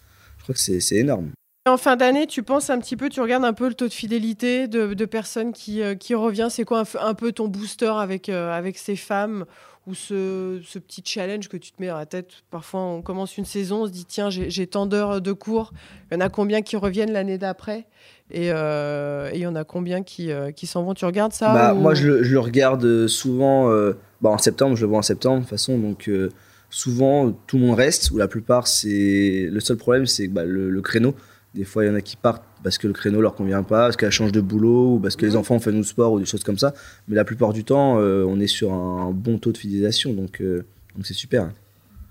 Je 0.44 0.48
crois 0.48 0.56
que 0.56 0.60
c'est 0.62 0.82
c'est 0.82 0.98
énorme. 0.98 1.32
En 1.66 1.78
fin 1.78 1.96
d'année, 1.96 2.28
tu 2.28 2.44
penses 2.44 2.70
un 2.70 2.78
petit 2.80 2.98
peu, 2.98 3.08
tu 3.08 3.22
regardes 3.22 3.46
un 3.46 3.54
peu 3.54 3.70
le 3.70 3.74
taux 3.74 3.88
de 3.88 3.94
fidélité 3.94 4.68
de, 4.68 4.94
de 4.94 5.06
personnes 5.06 5.54
qui, 5.54 5.82
euh, 5.82 5.96
qui 5.96 6.14
revient? 6.14 6.48
C'est 6.50 6.66
quoi 6.66 6.84
un, 7.00 7.14
peu 7.14 7.32
ton 7.32 7.48
booster 7.48 7.86
avec, 7.96 8.28
euh, 8.28 8.52
avec 8.52 8.78
ces 8.78 8.98
femmes 8.98 9.46
ou 9.88 9.94
ce, 9.96 10.60
ce 10.66 10.78
petit 10.78 11.02
challenge 11.06 11.48
que 11.48 11.56
tu 11.56 11.72
te 11.72 11.82
mets 11.82 11.88
à 11.88 11.98
la 12.00 12.06
tête? 12.06 12.28
Parfois, 12.52 12.82
on 12.82 13.02
commence 13.02 13.38
une 13.38 13.46
saison, 13.46 13.84
on 13.84 13.86
se 13.88 13.92
dit 13.94 14.04
tiens, 14.04 14.30
j'ai 14.30 14.50
j'ai 14.50 14.68
tant 14.68 14.86
d'heures 14.86 15.22
de 15.22 15.32
cours. 15.32 15.72
Il 16.12 16.16
y 16.16 16.18
en 16.18 16.20
a 16.20 16.28
combien 16.28 16.62
qui 16.62 16.76
reviennent 16.76 17.14
l'année 17.14 17.38
d'après? 17.38 17.86
Et 18.30 18.52
euh, 18.52 19.30
et 19.32 19.36
il 19.38 19.42
y 19.42 19.48
en 19.48 19.56
a 19.56 19.64
combien 19.64 20.04
qui, 20.04 20.32
qui 20.58 20.68
s'en 20.68 20.84
vont? 20.84 20.94
Tu 20.94 21.06
regardes 21.06 21.32
ça 21.32 21.54
Bah, 21.54 21.74
ou- 21.74 21.80
Moi, 21.80 21.94
je 21.94 22.08
le, 22.08 22.24
je 22.24 22.34
le 22.34 22.40
regarde 22.42 23.08
souvent 23.08 23.70
euh, 23.72 23.94
bah, 24.20 24.32
en 24.32 24.38
septembre, 24.38 24.76
je 24.76 24.82
le 24.82 24.90
vois 24.90 25.00
en 25.00 25.02
septembre, 25.04 25.38
de 25.38 25.42
toute 25.44 25.50
façon. 25.52 25.78
Donc, 25.78 26.10
euh, 26.10 26.30
souvent, 26.74 27.32
tout 27.48 27.58
le 27.58 27.66
monde 27.66 27.76
reste, 27.78 28.12
ou 28.12 28.18
la 28.18 28.28
plupart, 28.28 28.68
c'est. 28.68 29.48
Le 29.52 29.60
seul 29.60 29.78
problème, 29.78 30.06
c'est 30.06 30.28
bah, 30.28 30.44
le, 30.44 30.70
le 30.70 30.82
créneau. 30.82 31.16
Des 31.54 31.66
fois, 31.66 31.86
il 31.86 31.88
y 31.88 31.92
en 31.92 31.96
a 31.96 32.02
qui 32.02 32.16
partent 32.16 32.44
parce 32.64 32.80
que 32.80 32.88
le 32.88 32.94
créneau 32.94 33.22
leur 33.22 33.36
convient 33.36 33.62
pas, 33.62 33.84
parce 33.86 33.96
qu'elle 33.98 34.10
change 34.10 34.32
de 34.32 34.42
boulot, 34.42 34.96
ou 34.96 35.00
parce 35.00 35.16
que 35.16 35.26
les 35.26 35.36
enfants 35.36 35.56
ont 35.56 35.60
fait 35.60 35.72
nous 35.72 35.84
sport, 35.84 36.14
ou 36.14 36.20
des 36.20 36.26
choses 36.26 36.44
comme 36.44 36.58
ça. 36.58 36.74
Mais 37.08 37.16
la 37.16 37.26
plupart 37.26 37.54
du 37.54 37.64
temps, 37.64 38.00
euh, 38.00 38.26
on 38.28 38.40
est 38.40 38.48
sur 38.48 38.74
un 38.74 39.12
bon 39.12 39.38
taux 39.38 39.52
de 39.52 39.58
fidélisation, 39.58 40.14
donc 40.14 40.42
euh, 40.42 40.66
donc 40.96 41.06
c'est 41.06 41.14
super. 41.14 41.52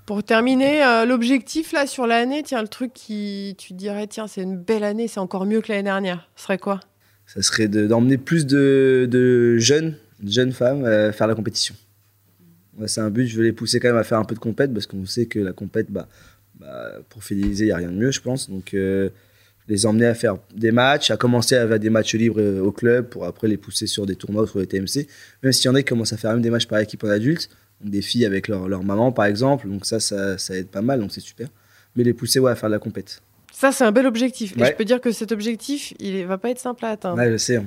Pour 0.06 0.22
terminer, 0.22 0.84
euh, 0.84 1.04
l'objectif 1.06 1.72
là 1.72 1.86
sur 1.86 2.06
l'année, 2.06 2.42
tiens, 2.44 2.62
le 2.62 2.68
truc 2.68 2.92
qui 2.92 3.54
tu 3.58 3.72
dirais, 3.72 4.06
tiens, 4.06 4.26
c'est 4.28 4.42
une 4.42 4.58
belle 4.58 4.84
année, 4.84 5.08
c'est 5.08 5.20
encore 5.20 5.44
mieux 5.46 5.60
que 5.60 5.68
l'année 5.72 5.84
dernière. 5.84 6.28
Ce 6.36 6.44
serait 6.44 6.58
quoi? 6.58 6.80
Ça 7.26 7.40
serait 7.42 7.66
de- 7.68 7.86
d'emmener 7.86 8.18
plus 8.18 8.46
de, 8.46 9.08
de 9.10 9.56
jeunes, 9.58 9.96
de 10.20 10.30
jeunes 10.30 10.52
femmes 10.52 10.84
faire 11.12 11.26
la 11.26 11.34
compétition. 11.34 11.74
C'est 12.86 13.00
un 13.00 13.10
but, 13.10 13.26
je 13.26 13.36
veux 13.36 13.44
les 13.44 13.52
pousser 13.52 13.80
quand 13.80 13.88
même 13.88 13.96
à 13.96 14.04
faire 14.04 14.18
un 14.18 14.24
peu 14.24 14.34
de 14.34 14.40
compète 14.40 14.72
parce 14.72 14.86
qu'on 14.86 15.04
sait 15.04 15.26
que 15.26 15.38
la 15.38 15.52
compète, 15.52 15.90
bah, 15.90 16.08
bah, 16.58 16.92
pour 17.08 17.22
fidéliser, 17.22 17.64
il 17.64 17.68
n'y 17.68 17.72
a 17.72 17.76
rien 17.76 17.90
de 17.90 17.96
mieux, 17.96 18.10
je 18.10 18.20
pense. 18.20 18.48
Donc, 18.48 18.74
euh, 18.74 19.10
les 19.68 19.86
emmener 19.86 20.06
à 20.06 20.14
faire 20.14 20.38
des 20.54 20.72
matchs, 20.72 21.10
à 21.10 21.16
commencer 21.16 21.56
à 21.56 21.68
faire 21.68 21.78
des 21.78 21.90
matchs 21.90 22.14
libres 22.14 22.40
euh, 22.40 22.60
au 22.60 22.72
club 22.72 23.08
pour 23.08 23.24
après 23.26 23.48
les 23.48 23.56
pousser 23.56 23.86
sur 23.86 24.06
des 24.06 24.16
tournois 24.16 24.44
ou 24.44 24.46
sur 24.46 24.58
les 24.58 24.66
TMC. 24.66 25.06
Même 25.42 25.52
s'il 25.52 25.66
y 25.66 25.68
en 25.68 25.74
a 25.74 25.82
qui 25.82 25.88
commencent 25.88 26.12
à 26.12 26.16
faire 26.16 26.32
même 26.32 26.42
des 26.42 26.50
matchs 26.50 26.66
par 26.66 26.78
équipe 26.78 27.04
en 27.04 27.08
adulte, 27.08 27.50
des 27.82 28.02
filles 28.02 28.24
avec 28.24 28.48
leur, 28.48 28.68
leur 28.68 28.82
maman 28.82 29.12
par 29.12 29.26
exemple. 29.26 29.68
Donc, 29.68 29.86
ça, 29.86 30.00
ça, 30.00 30.38
ça 30.38 30.56
aide 30.56 30.68
pas 30.68 30.82
mal, 30.82 31.00
donc 31.00 31.12
c'est 31.12 31.20
super. 31.20 31.48
Mais 31.94 32.04
les 32.04 32.14
pousser 32.14 32.38
ouais, 32.38 32.50
à 32.50 32.54
faire 32.54 32.70
de 32.70 32.74
la 32.74 32.78
compète. 32.78 33.22
Ça, 33.52 33.70
c'est 33.70 33.84
un 33.84 33.92
bel 33.92 34.06
objectif. 34.06 34.56
Et 34.56 34.64
je 34.64 34.72
peux 34.72 34.84
dire 34.84 35.00
que 35.00 35.12
cet 35.12 35.30
objectif, 35.30 35.92
il 36.00 36.24
va 36.24 36.38
pas 36.38 36.50
être 36.50 36.58
simple 36.58 36.84
à 36.86 36.90
atteindre. 36.90 37.18
Ouais, 37.18 37.30
je 37.30 37.36
sais. 37.36 37.60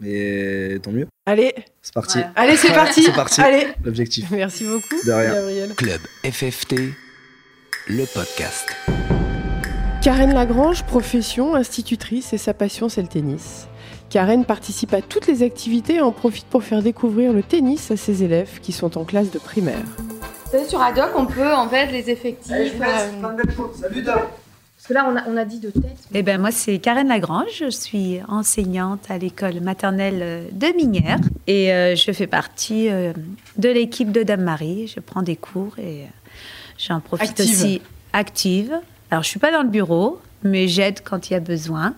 Mais 0.00 0.78
tant 0.80 0.92
mieux. 0.92 1.06
Allez, 1.26 1.54
C'est 1.82 1.92
parti. 1.94 2.18
Ouais. 2.18 2.26
allez, 2.36 2.56
c'est 2.56 2.72
parti. 2.74 3.02
c'est 3.02 3.12
parti. 3.12 3.40
Allez, 3.40 3.66
L'objectif. 3.84 4.30
merci 4.30 4.64
beaucoup, 4.64 5.04
De 5.04 5.12
rien. 5.12 5.34
Gabriel. 5.34 5.74
Club 5.74 6.00
FFT, 6.24 6.74
le 7.88 8.04
podcast. 8.14 8.68
Karen 10.02 10.32
Lagrange, 10.32 10.84
profession, 10.84 11.54
institutrice, 11.54 12.32
et 12.32 12.38
sa 12.38 12.54
passion, 12.54 12.88
c'est 12.88 13.02
le 13.02 13.08
tennis. 13.08 13.66
Karen 14.10 14.44
participe 14.44 14.94
à 14.94 15.02
toutes 15.02 15.26
les 15.26 15.42
activités 15.42 15.96
et 15.96 16.00
en 16.00 16.12
profite 16.12 16.46
pour 16.46 16.62
faire 16.62 16.82
découvrir 16.82 17.32
le 17.32 17.42
tennis 17.42 17.90
à 17.90 17.96
ses 17.96 18.22
élèves 18.22 18.60
qui 18.62 18.72
sont 18.72 18.96
en 18.96 19.04
classe 19.04 19.30
de 19.30 19.38
primaire. 19.38 19.84
Vous 20.46 20.52
savez, 20.52 20.64
sur 20.66 20.80
Adoc, 20.80 21.10
on 21.14 21.26
peut 21.26 21.52
en 21.52 21.68
fait 21.68 21.86
les 21.92 22.08
effectifs. 22.08 22.52
euh, 22.54 23.36
Salut, 23.78 24.02
Parce 24.78 24.86
que 24.88 24.94
là, 24.94 25.10
on 25.12 25.16
a, 25.16 25.24
on 25.28 25.36
a 25.36 25.44
dit 25.44 25.58
de 25.58 25.70
tête. 25.70 25.96
Eh 26.14 26.22
ben 26.22 26.40
moi, 26.40 26.52
c'est 26.52 26.78
Karen 26.78 27.08
Lagrange. 27.08 27.48
Je 27.58 27.68
suis 27.68 28.20
enseignante 28.28 29.10
à 29.10 29.18
l'école 29.18 29.60
maternelle 29.60 30.20
euh, 30.22 30.44
de 30.52 30.68
Minière 30.76 31.18
et 31.48 31.72
euh, 31.72 31.96
je 31.96 32.12
fais 32.12 32.28
partie 32.28 32.88
euh, 32.88 33.12
de 33.56 33.68
l'équipe 33.68 34.12
de 34.12 34.22
Dame 34.22 34.42
Marie. 34.42 34.86
Je 34.86 35.00
prends 35.00 35.22
des 35.22 35.34
cours 35.34 35.76
et 35.78 36.04
euh, 36.04 36.06
j'en 36.78 37.00
profite 37.00 37.30
Active. 37.40 37.44
aussi 37.50 37.82
active. 38.12 38.72
Alors, 39.10 39.24
je 39.24 39.28
suis 39.28 39.40
pas 39.40 39.50
dans 39.50 39.62
le 39.62 39.68
bureau, 39.68 40.20
mais 40.44 40.68
j'aide 40.68 41.00
quand 41.02 41.28
il 41.28 41.32
y 41.32 41.36
a 41.36 41.40
besoin. 41.40 41.94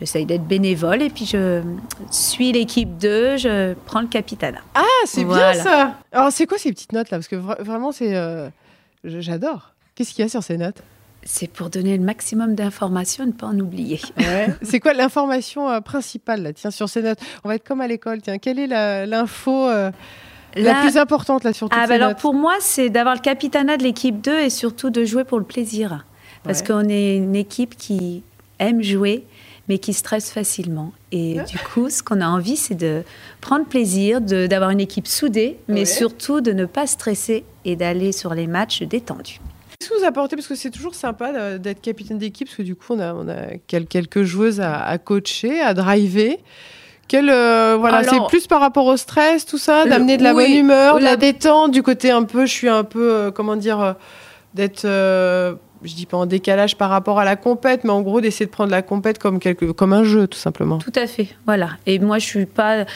J'essaye 0.00 0.24
d'être 0.24 0.44
bénévole 0.46 1.02
et 1.02 1.10
puis 1.10 1.26
je 1.26 1.62
suis 2.10 2.50
l'équipe 2.50 2.96
2, 2.98 3.36
je 3.36 3.74
prends 3.84 4.00
le 4.00 4.06
capitanat. 4.08 4.60
Ah, 4.74 4.82
c'est 5.04 5.22
Voilà. 5.24 5.52
bien 5.52 5.62
ça 5.62 5.98
Alors, 6.12 6.32
c'est 6.32 6.46
quoi 6.46 6.56
ces 6.58 6.72
petites 6.72 6.92
notes 6.92 7.10
là? 7.10 7.18
Parce 7.18 7.28
que 7.28 7.36
vra- 7.36 7.62
vraiment, 7.62 7.92
c'est. 7.92 8.16
euh, 8.16 8.48
J'adore. 9.04 9.72
Qu'est-ce 9.94 10.12
qu'il 10.14 10.24
y 10.24 10.26
a 10.26 10.30
sur 10.30 10.42
ces 10.42 10.56
notes? 10.56 10.82
C'est 11.28 11.50
pour 11.50 11.70
donner 11.70 11.96
le 11.96 12.04
maximum 12.04 12.54
d'informations 12.54 13.24
et 13.24 13.26
ne 13.26 13.32
pas 13.32 13.48
en 13.48 13.58
oublier. 13.58 14.00
C'est 14.62 14.78
quoi 14.80 14.92
l'information 14.94 15.68
euh, 15.68 15.80
principale 15.80 16.42
là? 16.42 16.52
Tiens, 16.52 16.70
sur 16.70 16.88
ces 16.88 17.02
notes. 17.02 17.18
On 17.44 17.48
va 17.48 17.56
être 17.56 17.66
comme 17.66 17.80
à 17.80 17.88
l'école. 17.88 18.22
Tiens, 18.22 18.38
quelle 18.38 18.60
est 18.60 18.68
l'info 19.06 19.68
euh, 19.68 19.90
la 20.54 20.74
plus 20.82 20.96
importante 20.96 21.42
là 21.44 21.52
sur 21.52 21.68
toutes 21.68 21.76
Ah, 21.78 21.82
ces 21.84 21.88
bah 21.88 21.94
alors 21.96 22.08
notes? 22.10 22.18
pour 22.20 22.32
moi, 22.34 22.54
c'est 22.60 22.90
d'avoir 22.90 23.14
le 23.16 23.20
capitanat 23.20 23.76
de 23.76 23.82
l'équipe 23.82 24.20
2 24.20 24.38
et 24.38 24.50
surtout 24.50 24.90
de 24.90 25.04
jouer 25.04 25.24
pour 25.24 25.38
le 25.38 25.44
plaisir. 25.44 26.06
Parce 26.44 26.60
Ouais. 26.60 26.66
qu'on 26.68 26.88
est 26.88 27.16
une 27.16 27.34
équipe 27.34 27.76
qui 27.76 28.22
aime 28.60 28.80
jouer, 28.82 29.24
mais 29.68 29.78
qui 29.78 29.92
stresse 29.92 30.30
facilement. 30.30 30.92
Et 31.10 31.40
du 31.48 31.58
coup, 31.58 31.90
ce 31.90 32.04
qu'on 32.04 32.20
a 32.20 32.26
envie, 32.28 32.56
c'est 32.56 32.76
de 32.76 33.02
prendre 33.40 33.66
plaisir, 33.66 34.20
d'avoir 34.20 34.70
une 34.70 34.78
équipe 34.80 35.08
soudée, 35.08 35.58
mais 35.66 35.84
surtout 35.84 36.40
de 36.40 36.52
ne 36.52 36.66
pas 36.66 36.86
stresser 36.86 37.44
et 37.64 37.74
d'aller 37.74 38.12
sur 38.12 38.32
les 38.32 38.46
matchs 38.46 38.82
détendus. 38.84 39.40
Qu'est-ce 39.78 39.90
que 39.90 39.98
vous 39.98 40.04
apportez? 40.04 40.36
Parce 40.36 40.48
que 40.48 40.54
c'est 40.54 40.70
toujours 40.70 40.94
sympa 40.94 41.58
d'être 41.58 41.80
capitaine 41.80 42.18
d'équipe, 42.18 42.46
parce 42.48 42.56
que 42.56 42.62
du 42.62 42.74
coup, 42.74 42.94
on 42.94 43.00
a, 43.00 43.12
on 43.14 43.28
a 43.28 43.56
quel- 43.66 43.86
quelques 43.86 44.22
joueuses 44.22 44.60
à, 44.60 44.82
à 44.82 44.98
coacher, 44.98 45.60
à 45.60 45.74
driver. 45.74 46.36
Quel, 47.08 47.30
euh, 47.30 47.76
voilà, 47.78 48.02
c'est 48.02 48.26
plus 48.28 48.46
par 48.46 48.60
rapport 48.60 48.86
au 48.86 48.96
stress, 48.96 49.46
tout 49.46 49.58
ça, 49.58 49.84
d'amener 49.86 50.16
de 50.16 50.22
la 50.24 50.34
oui, 50.34 50.44
bonne 50.48 50.58
humeur, 50.58 50.98
de 50.98 51.04
la 51.04 51.10
la- 51.10 51.16
détente, 51.16 51.70
du 51.70 51.82
côté 51.82 52.10
un 52.10 52.24
peu, 52.24 52.46
je 52.46 52.52
suis 52.52 52.68
un 52.68 52.82
peu, 52.84 53.12
euh, 53.12 53.30
comment 53.30 53.54
dire, 53.54 53.80
euh, 53.80 53.92
d'être, 54.54 54.82
je 54.86 55.94
dis 55.94 56.06
pas 56.06 56.16
en 56.16 56.26
décalage 56.26 56.76
par 56.76 56.90
rapport 56.90 57.20
à 57.20 57.24
la 57.24 57.36
compète, 57.36 57.84
mais 57.84 57.90
en 57.90 58.00
gros 58.02 58.20
d'essayer 58.20 58.46
de 58.46 58.50
prendre 58.50 58.70
la 58.72 58.82
compète 58.82 59.18
comme, 59.18 59.38
quelque, 59.38 59.66
comme 59.66 59.92
un 59.92 60.02
jeu, 60.02 60.26
tout 60.26 60.38
simplement. 60.38 60.78
Tout 60.78 60.92
à 60.96 61.06
fait, 61.06 61.28
voilà. 61.44 61.70
Et 61.86 61.98
moi, 61.98 62.18
je 62.18 62.24
suis 62.26 62.46
pas... 62.46 62.86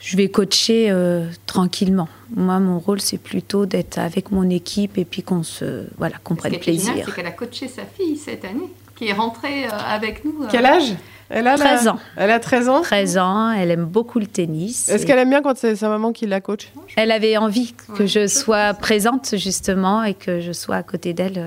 Je 0.00 0.16
vais 0.16 0.28
coacher 0.28 0.88
euh, 0.90 1.26
tranquillement. 1.46 2.08
Moi, 2.34 2.58
mon 2.60 2.78
rôle, 2.78 3.00
c'est 3.00 3.18
plutôt 3.18 3.64
d'être 3.66 3.98
avec 3.98 4.30
mon 4.30 4.48
équipe 4.50 4.98
et 4.98 5.04
puis 5.04 5.22
qu'on 5.22 5.42
se, 5.42 5.84
voilà, 5.98 6.16
qu'on 6.22 6.34
Ce 6.34 6.40
qui 6.40 6.48
prenne 6.48 6.54
est 6.54 6.62
génial, 6.62 6.84
plaisir. 6.84 7.04
c'est 7.06 7.14
qu'elle 7.14 7.26
a 7.26 7.30
coaché 7.30 7.68
sa 7.68 7.82
fille 7.84 8.16
cette 8.16 8.44
année, 8.44 8.70
qui 8.96 9.08
est 9.08 9.12
rentrée 9.12 9.66
euh, 9.66 9.70
avec 9.70 10.24
nous. 10.24 10.42
euh, 10.42 10.48
Quel 10.50 10.66
âge? 10.66 10.94
Elle 11.30 11.46
a, 11.46 11.56
la- 11.56 11.64
13 11.64 11.88
ans. 11.88 11.98
Elle 12.18 12.30
a 12.30 12.38
13 12.38 12.68
ans? 12.68 12.82
13 12.82 13.16
ans, 13.18 13.50
elle 13.50 13.70
aime 13.70 13.86
beaucoup 13.86 14.18
le 14.18 14.26
tennis. 14.26 14.90
Est-ce 14.90 15.02
Et 15.02 15.06
qu'elle 15.06 15.18
aime 15.18 15.30
bien 15.30 15.40
quand 15.40 15.56
c'est 15.56 15.74
sa 15.74 15.88
maman 15.88 16.12
qui 16.12 16.26
la 16.26 16.42
coach? 16.42 16.70
Elle 16.96 17.10
avait 17.10 17.38
envie 17.38 17.72
que 17.72 18.02
Ouais, 18.02 18.06
je 18.06 18.26
sois 18.26 18.74
présente 18.74 19.34
justement 19.38 20.02
et 20.04 20.12
que 20.12 20.40
je 20.40 20.52
sois 20.52 20.76
à 20.76 20.82
côté 20.82 21.14
d'elle. 21.14 21.38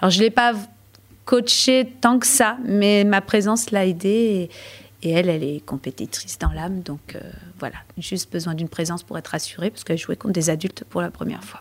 Alors 0.00 0.10
je 0.12 0.18
ne 0.18 0.22
l'ai 0.24 0.30
pas 0.30 0.52
coachée 1.24 1.88
tant 2.00 2.18
que 2.18 2.26
ça, 2.26 2.56
mais 2.64 3.04
ma 3.04 3.20
présence 3.20 3.70
l'a 3.72 3.86
aidée. 3.86 4.08
Et, 4.08 4.50
et 5.02 5.10
elle, 5.10 5.28
elle 5.28 5.42
est 5.42 5.64
compétitrice 5.64 6.38
dans 6.38 6.52
l'âme, 6.52 6.80
donc 6.80 7.16
euh, 7.16 7.20
voilà, 7.58 7.76
juste 7.98 8.32
besoin 8.32 8.54
d'une 8.54 8.68
présence 8.68 9.02
pour 9.02 9.18
être 9.18 9.28
rassurée, 9.28 9.70
parce 9.70 9.84
qu'elle 9.84 9.98
jouait 9.98 10.16
contre 10.16 10.34
des 10.34 10.48
adultes 10.50 10.84
pour 10.84 11.00
la 11.00 11.10
première 11.10 11.42
fois. 11.42 11.60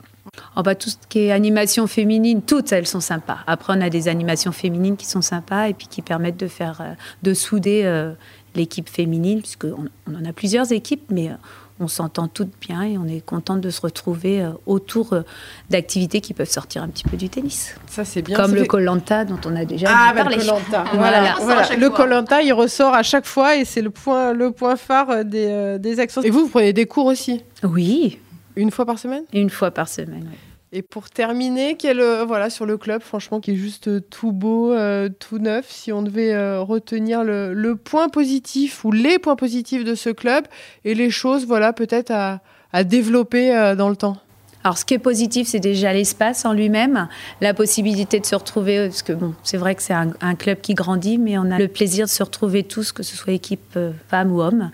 Oh 0.55 0.61
bah, 0.61 0.75
tout 0.75 0.89
ce 0.89 0.97
qui 1.09 1.19
est 1.19 1.31
animation 1.31 1.87
féminine, 1.87 2.43
toutes 2.43 2.71
elles 2.71 2.85
sont 2.85 2.99
sympas. 2.99 3.39
Après, 3.47 3.73
on 3.75 3.81
a 3.81 3.89
des 3.89 4.07
animations 4.07 4.51
féminines 4.51 4.95
qui 4.95 5.07
sont 5.07 5.23
sympas 5.23 5.69
et 5.69 5.73
puis 5.73 5.87
qui 5.87 6.03
permettent 6.03 6.39
de 6.39 6.47
faire, 6.47 6.81
euh, 6.81 6.93
de 7.23 7.33
souder 7.33 7.81
euh, 7.85 8.13
l'équipe 8.53 8.89
féminine, 8.89 9.39
puisqu'on 9.39 9.87
on 10.07 10.15
en 10.15 10.25
a 10.25 10.33
plusieurs 10.33 10.71
équipes, 10.71 11.05
mais 11.09 11.31
on 11.79 11.87
s'entend 11.87 12.27
toutes 12.27 12.51
bien 12.59 12.83
et 12.83 12.97
on 12.97 13.05
est 13.07 13.21
contente 13.25 13.61
de 13.61 13.69
se 13.69 13.81
retrouver 13.81 14.41
euh, 14.43 14.51
autour 14.65 15.13
euh, 15.13 15.21
d'activités 15.69 16.21
qui 16.21 16.33
peuvent 16.33 16.49
sortir 16.49 16.83
un 16.83 16.87
petit 16.89 17.03
peu 17.03 17.17
du 17.17 17.29
tennis. 17.29 17.75
Ça, 17.87 18.05
c'est 18.05 18.21
bien. 18.21 18.35
Comme 18.37 18.53
le 18.55 18.65
Colanta 18.65 19.25
dont 19.25 19.39
on 19.45 19.55
a 19.55 19.65
déjà 19.65 19.87
Ah, 19.89 20.09
dû 20.11 20.15
bah, 20.17 20.21
parler. 20.23 20.37
le. 20.37 20.97
Voilà. 20.97 21.35
Le 21.77 21.87
fois. 21.87 21.95
Colanta, 21.97 22.41
il 22.41 22.53
ressort 22.53 22.93
à 22.93 23.03
chaque 23.03 23.25
fois 23.25 23.55
et 23.55 23.65
c'est 23.65 23.81
le 23.81 23.89
point, 23.89 24.33
le 24.33 24.51
point 24.51 24.75
phare 24.75 25.09
euh, 25.09 25.23
des, 25.23 25.47
euh, 25.47 25.77
des 25.77 25.99
actions. 25.99 26.21
Et 26.21 26.29
vous, 26.29 26.41
vous 26.41 26.49
prenez 26.49 26.73
des 26.73 26.85
cours 26.85 27.05
aussi? 27.07 27.43
Oui, 27.63 28.19
Une 28.55 28.69
fois 28.71 28.85
par 28.85 28.99
semaine? 28.99 29.23
Une 29.33 29.49
fois 29.49 29.71
par 29.71 29.87
semaine. 29.87 30.27
oui. 30.29 30.37
Et 30.73 30.81
pour 30.83 31.09
terminer, 31.09 31.75
quel, 31.75 31.99
euh, 31.99 32.23
voilà, 32.23 32.49
sur 32.49 32.65
le 32.65 32.77
club, 32.77 33.01
franchement, 33.01 33.41
qui 33.41 33.51
est 33.51 33.55
juste 33.55 33.89
euh, 33.89 33.99
tout 33.99 34.31
beau, 34.31 34.71
euh, 34.71 35.09
tout 35.09 35.37
neuf, 35.37 35.65
si 35.69 35.91
on 35.91 36.01
devait 36.01 36.57
retenir 36.59 37.25
le, 37.25 37.73
point 37.75 38.07
positif 38.07 38.85
ou 38.85 38.91
les 38.91 39.19
points 39.19 39.35
positifs 39.35 39.83
de 39.83 39.95
ce 39.95 40.09
club 40.09 40.45
et 40.85 40.93
les 40.93 41.09
choses, 41.09 41.45
voilà, 41.45 41.73
peut-être 41.73 42.11
à, 42.11 42.39
développer 42.85 43.73
dans 43.77 43.89
le 43.89 43.97
temps. 43.97 44.15
Alors, 44.63 44.77
ce 44.77 44.85
qui 44.85 44.93
est 44.93 44.99
positif, 44.99 45.47
c'est 45.47 45.59
déjà 45.59 45.91
l'espace 45.91 46.45
en 46.45 46.53
lui-même, 46.53 47.09
la 47.41 47.53
possibilité 47.53 48.19
de 48.19 48.25
se 48.25 48.35
retrouver, 48.35 48.87
parce 48.87 49.01
que 49.01 49.11
bon, 49.11 49.33
c'est 49.43 49.57
vrai 49.57 49.75
que 49.75 49.81
c'est 49.81 49.93
un, 49.93 50.11
un 50.21 50.35
club 50.35 50.61
qui 50.61 50.73
grandit, 50.73 51.17
mais 51.17 51.37
on 51.37 51.51
a 51.51 51.57
le 51.57 51.67
plaisir 51.67 52.05
de 52.05 52.11
se 52.11 52.23
retrouver 52.23 52.63
tous, 52.63 52.93
que 52.93 53.03
ce 53.03 53.17
soit 53.17 53.33
équipe 53.33 53.77
femmes 54.07 54.31
ou 54.31 54.41
hommes. 54.41 54.71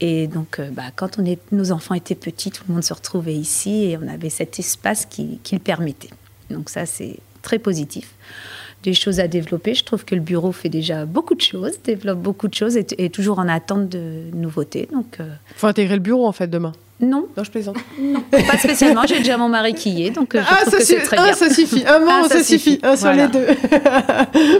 Et 0.00 0.26
donc, 0.28 0.58
euh, 0.60 0.70
bah, 0.70 0.84
quand 0.94 1.18
on 1.18 1.24
est, 1.24 1.38
nos 1.52 1.72
enfants 1.72 1.94
étaient 1.94 2.14
petits, 2.14 2.50
tout 2.50 2.62
le 2.68 2.74
monde 2.74 2.84
se 2.84 2.94
retrouvait 2.94 3.34
ici 3.34 3.84
et 3.90 3.98
on 3.98 4.06
avait 4.08 4.30
cet 4.30 4.58
espace 4.58 5.06
qui, 5.06 5.40
qui 5.42 5.54
le 5.56 5.60
permettait. 5.60 6.10
Donc 6.50 6.70
ça, 6.70 6.86
c'est 6.86 7.16
très 7.42 7.58
positif. 7.58 8.10
Des 8.84 8.94
choses 8.94 9.18
à 9.18 9.26
développer. 9.26 9.74
Je 9.74 9.82
trouve 9.82 10.04
que 10.04 10.14
le 10.14 10.20
bureau 10.20 10.52
fait 10.52 10.68
déjà 10.68 11.04
beaucoup 11.04 11.34
de 11.34 11.40
choses, 11.40 11.72
développe 11.82 12.20
beaucoup 12.20 12.46
de 12.46 12.54
choses 12.54 12.76
et 12.76 12.86
est 12.98 13.12
toujours 13.12 13.40
en 13.40 13.48
attente 13.48 13.88
de 13.88 14.22
nouveautés. 14.32 14.88
Donc, 14.92 15.16
euh, 15.18 15.28
faut 15.56 15.66
intégrer 15.66 15.94
le 15.96 16.00
bureau, 16.00 16.28
en 16.28 16.32
fait, 16.32 16.46
demain. 16.46 16.72
non, 17.00 17.26
Non, 17.36 17.42
je 17.42 17.50
plaisante. 17.50 17.76
pas 18.30 18.56
spécialement. 18.58 19.02
J'ai 19.04 19.18
déjà 19.18 19.36
mon 19.36 19.48
mari 19.48 19.74
qui 19.74 19.90
y 19.90 20.06
est, 20.06 20.10
donc 20.10 20.36
euh, 20.36 20.42
je 20.42 20.46
ah, 20.48 20.56
trouve 20.60 20.70
ça, 20.74 20.78
que 20.78 20.84
c'est 20.84 20.94
suffit. 20.94 21.06
très 21.06 21.16
Un, 21.18 21.24
bien. 21.24 21.32
ça 21.34 21.50
suffit. 21.52 21.84
Un 21.88 21.98
membre, 21.98 22.12
Ah, 22.26 22.28
ça, 22.28 22.38
ça 22.38 22.44
suffit. 22.44 22.58
suffit. 22.74 22.80
Un 22.84 22.96
sur 22.96 23.06
Voilà. 23.08 23.26
les 23.26 23.32
deux. 23.32 23.46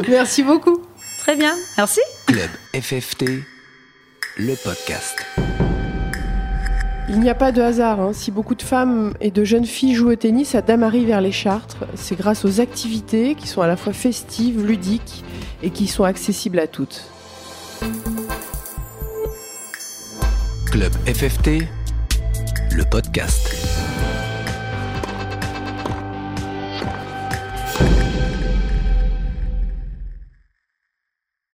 Merci 0.11 0.43
beaucoup. 0.43 0.83
Très 1.21 1.37
bien, 1.37 1.55
merci. 1.77 2.01
Club 2.27 2.49
FFT, 2.75 3.25
le 4.39 4.55
podcast. 4.55 5.27
Il 7.09 7.21
n'y 7.21 7.31
a 7.31 7.35
pas 7.35 7.53
de 7.53 7.61
hasard. 7.63 8.01
hein. 8.01 8.13
Si 8.13 8.31
beaucoup 8.31 8.55
de 8.55 8.63
femmes 8.63 9.15
et 9.21 9.31
de 9.31 9.43
jeunes 9.45 9.65
filles 9.65 9.95
jouent 9.95 10.11
au 10.13 10.17
tennis 10.17 10.55
à 10.55 10.63
Damary 10.63 11.05
vers 11.07 11.21
les 11.21 11.33
Chartres, 11.33 11.85
c'est 11.95 12.17
grâce 12.17 12.45
aux 12.45 12.61
activités 12.61 13.35
qui 13.35 13.49
sont 13.49 13.63
à 13.63 13.67
la 13.67 13.77
fois 13.77 13.93
festives, 13.93 14.65
ludiques 14.65 15.25
et 15.63 15.71
qui 15.71 15.87
sont 15.87 16.05
accessibles 16.05 16.59
à 16.59 16.67
toutes. 16.67 17.11
Club 20.71 20.93
FFT, 21.07 21.63
le 22.73 22.85
podcast. 22.91 23.58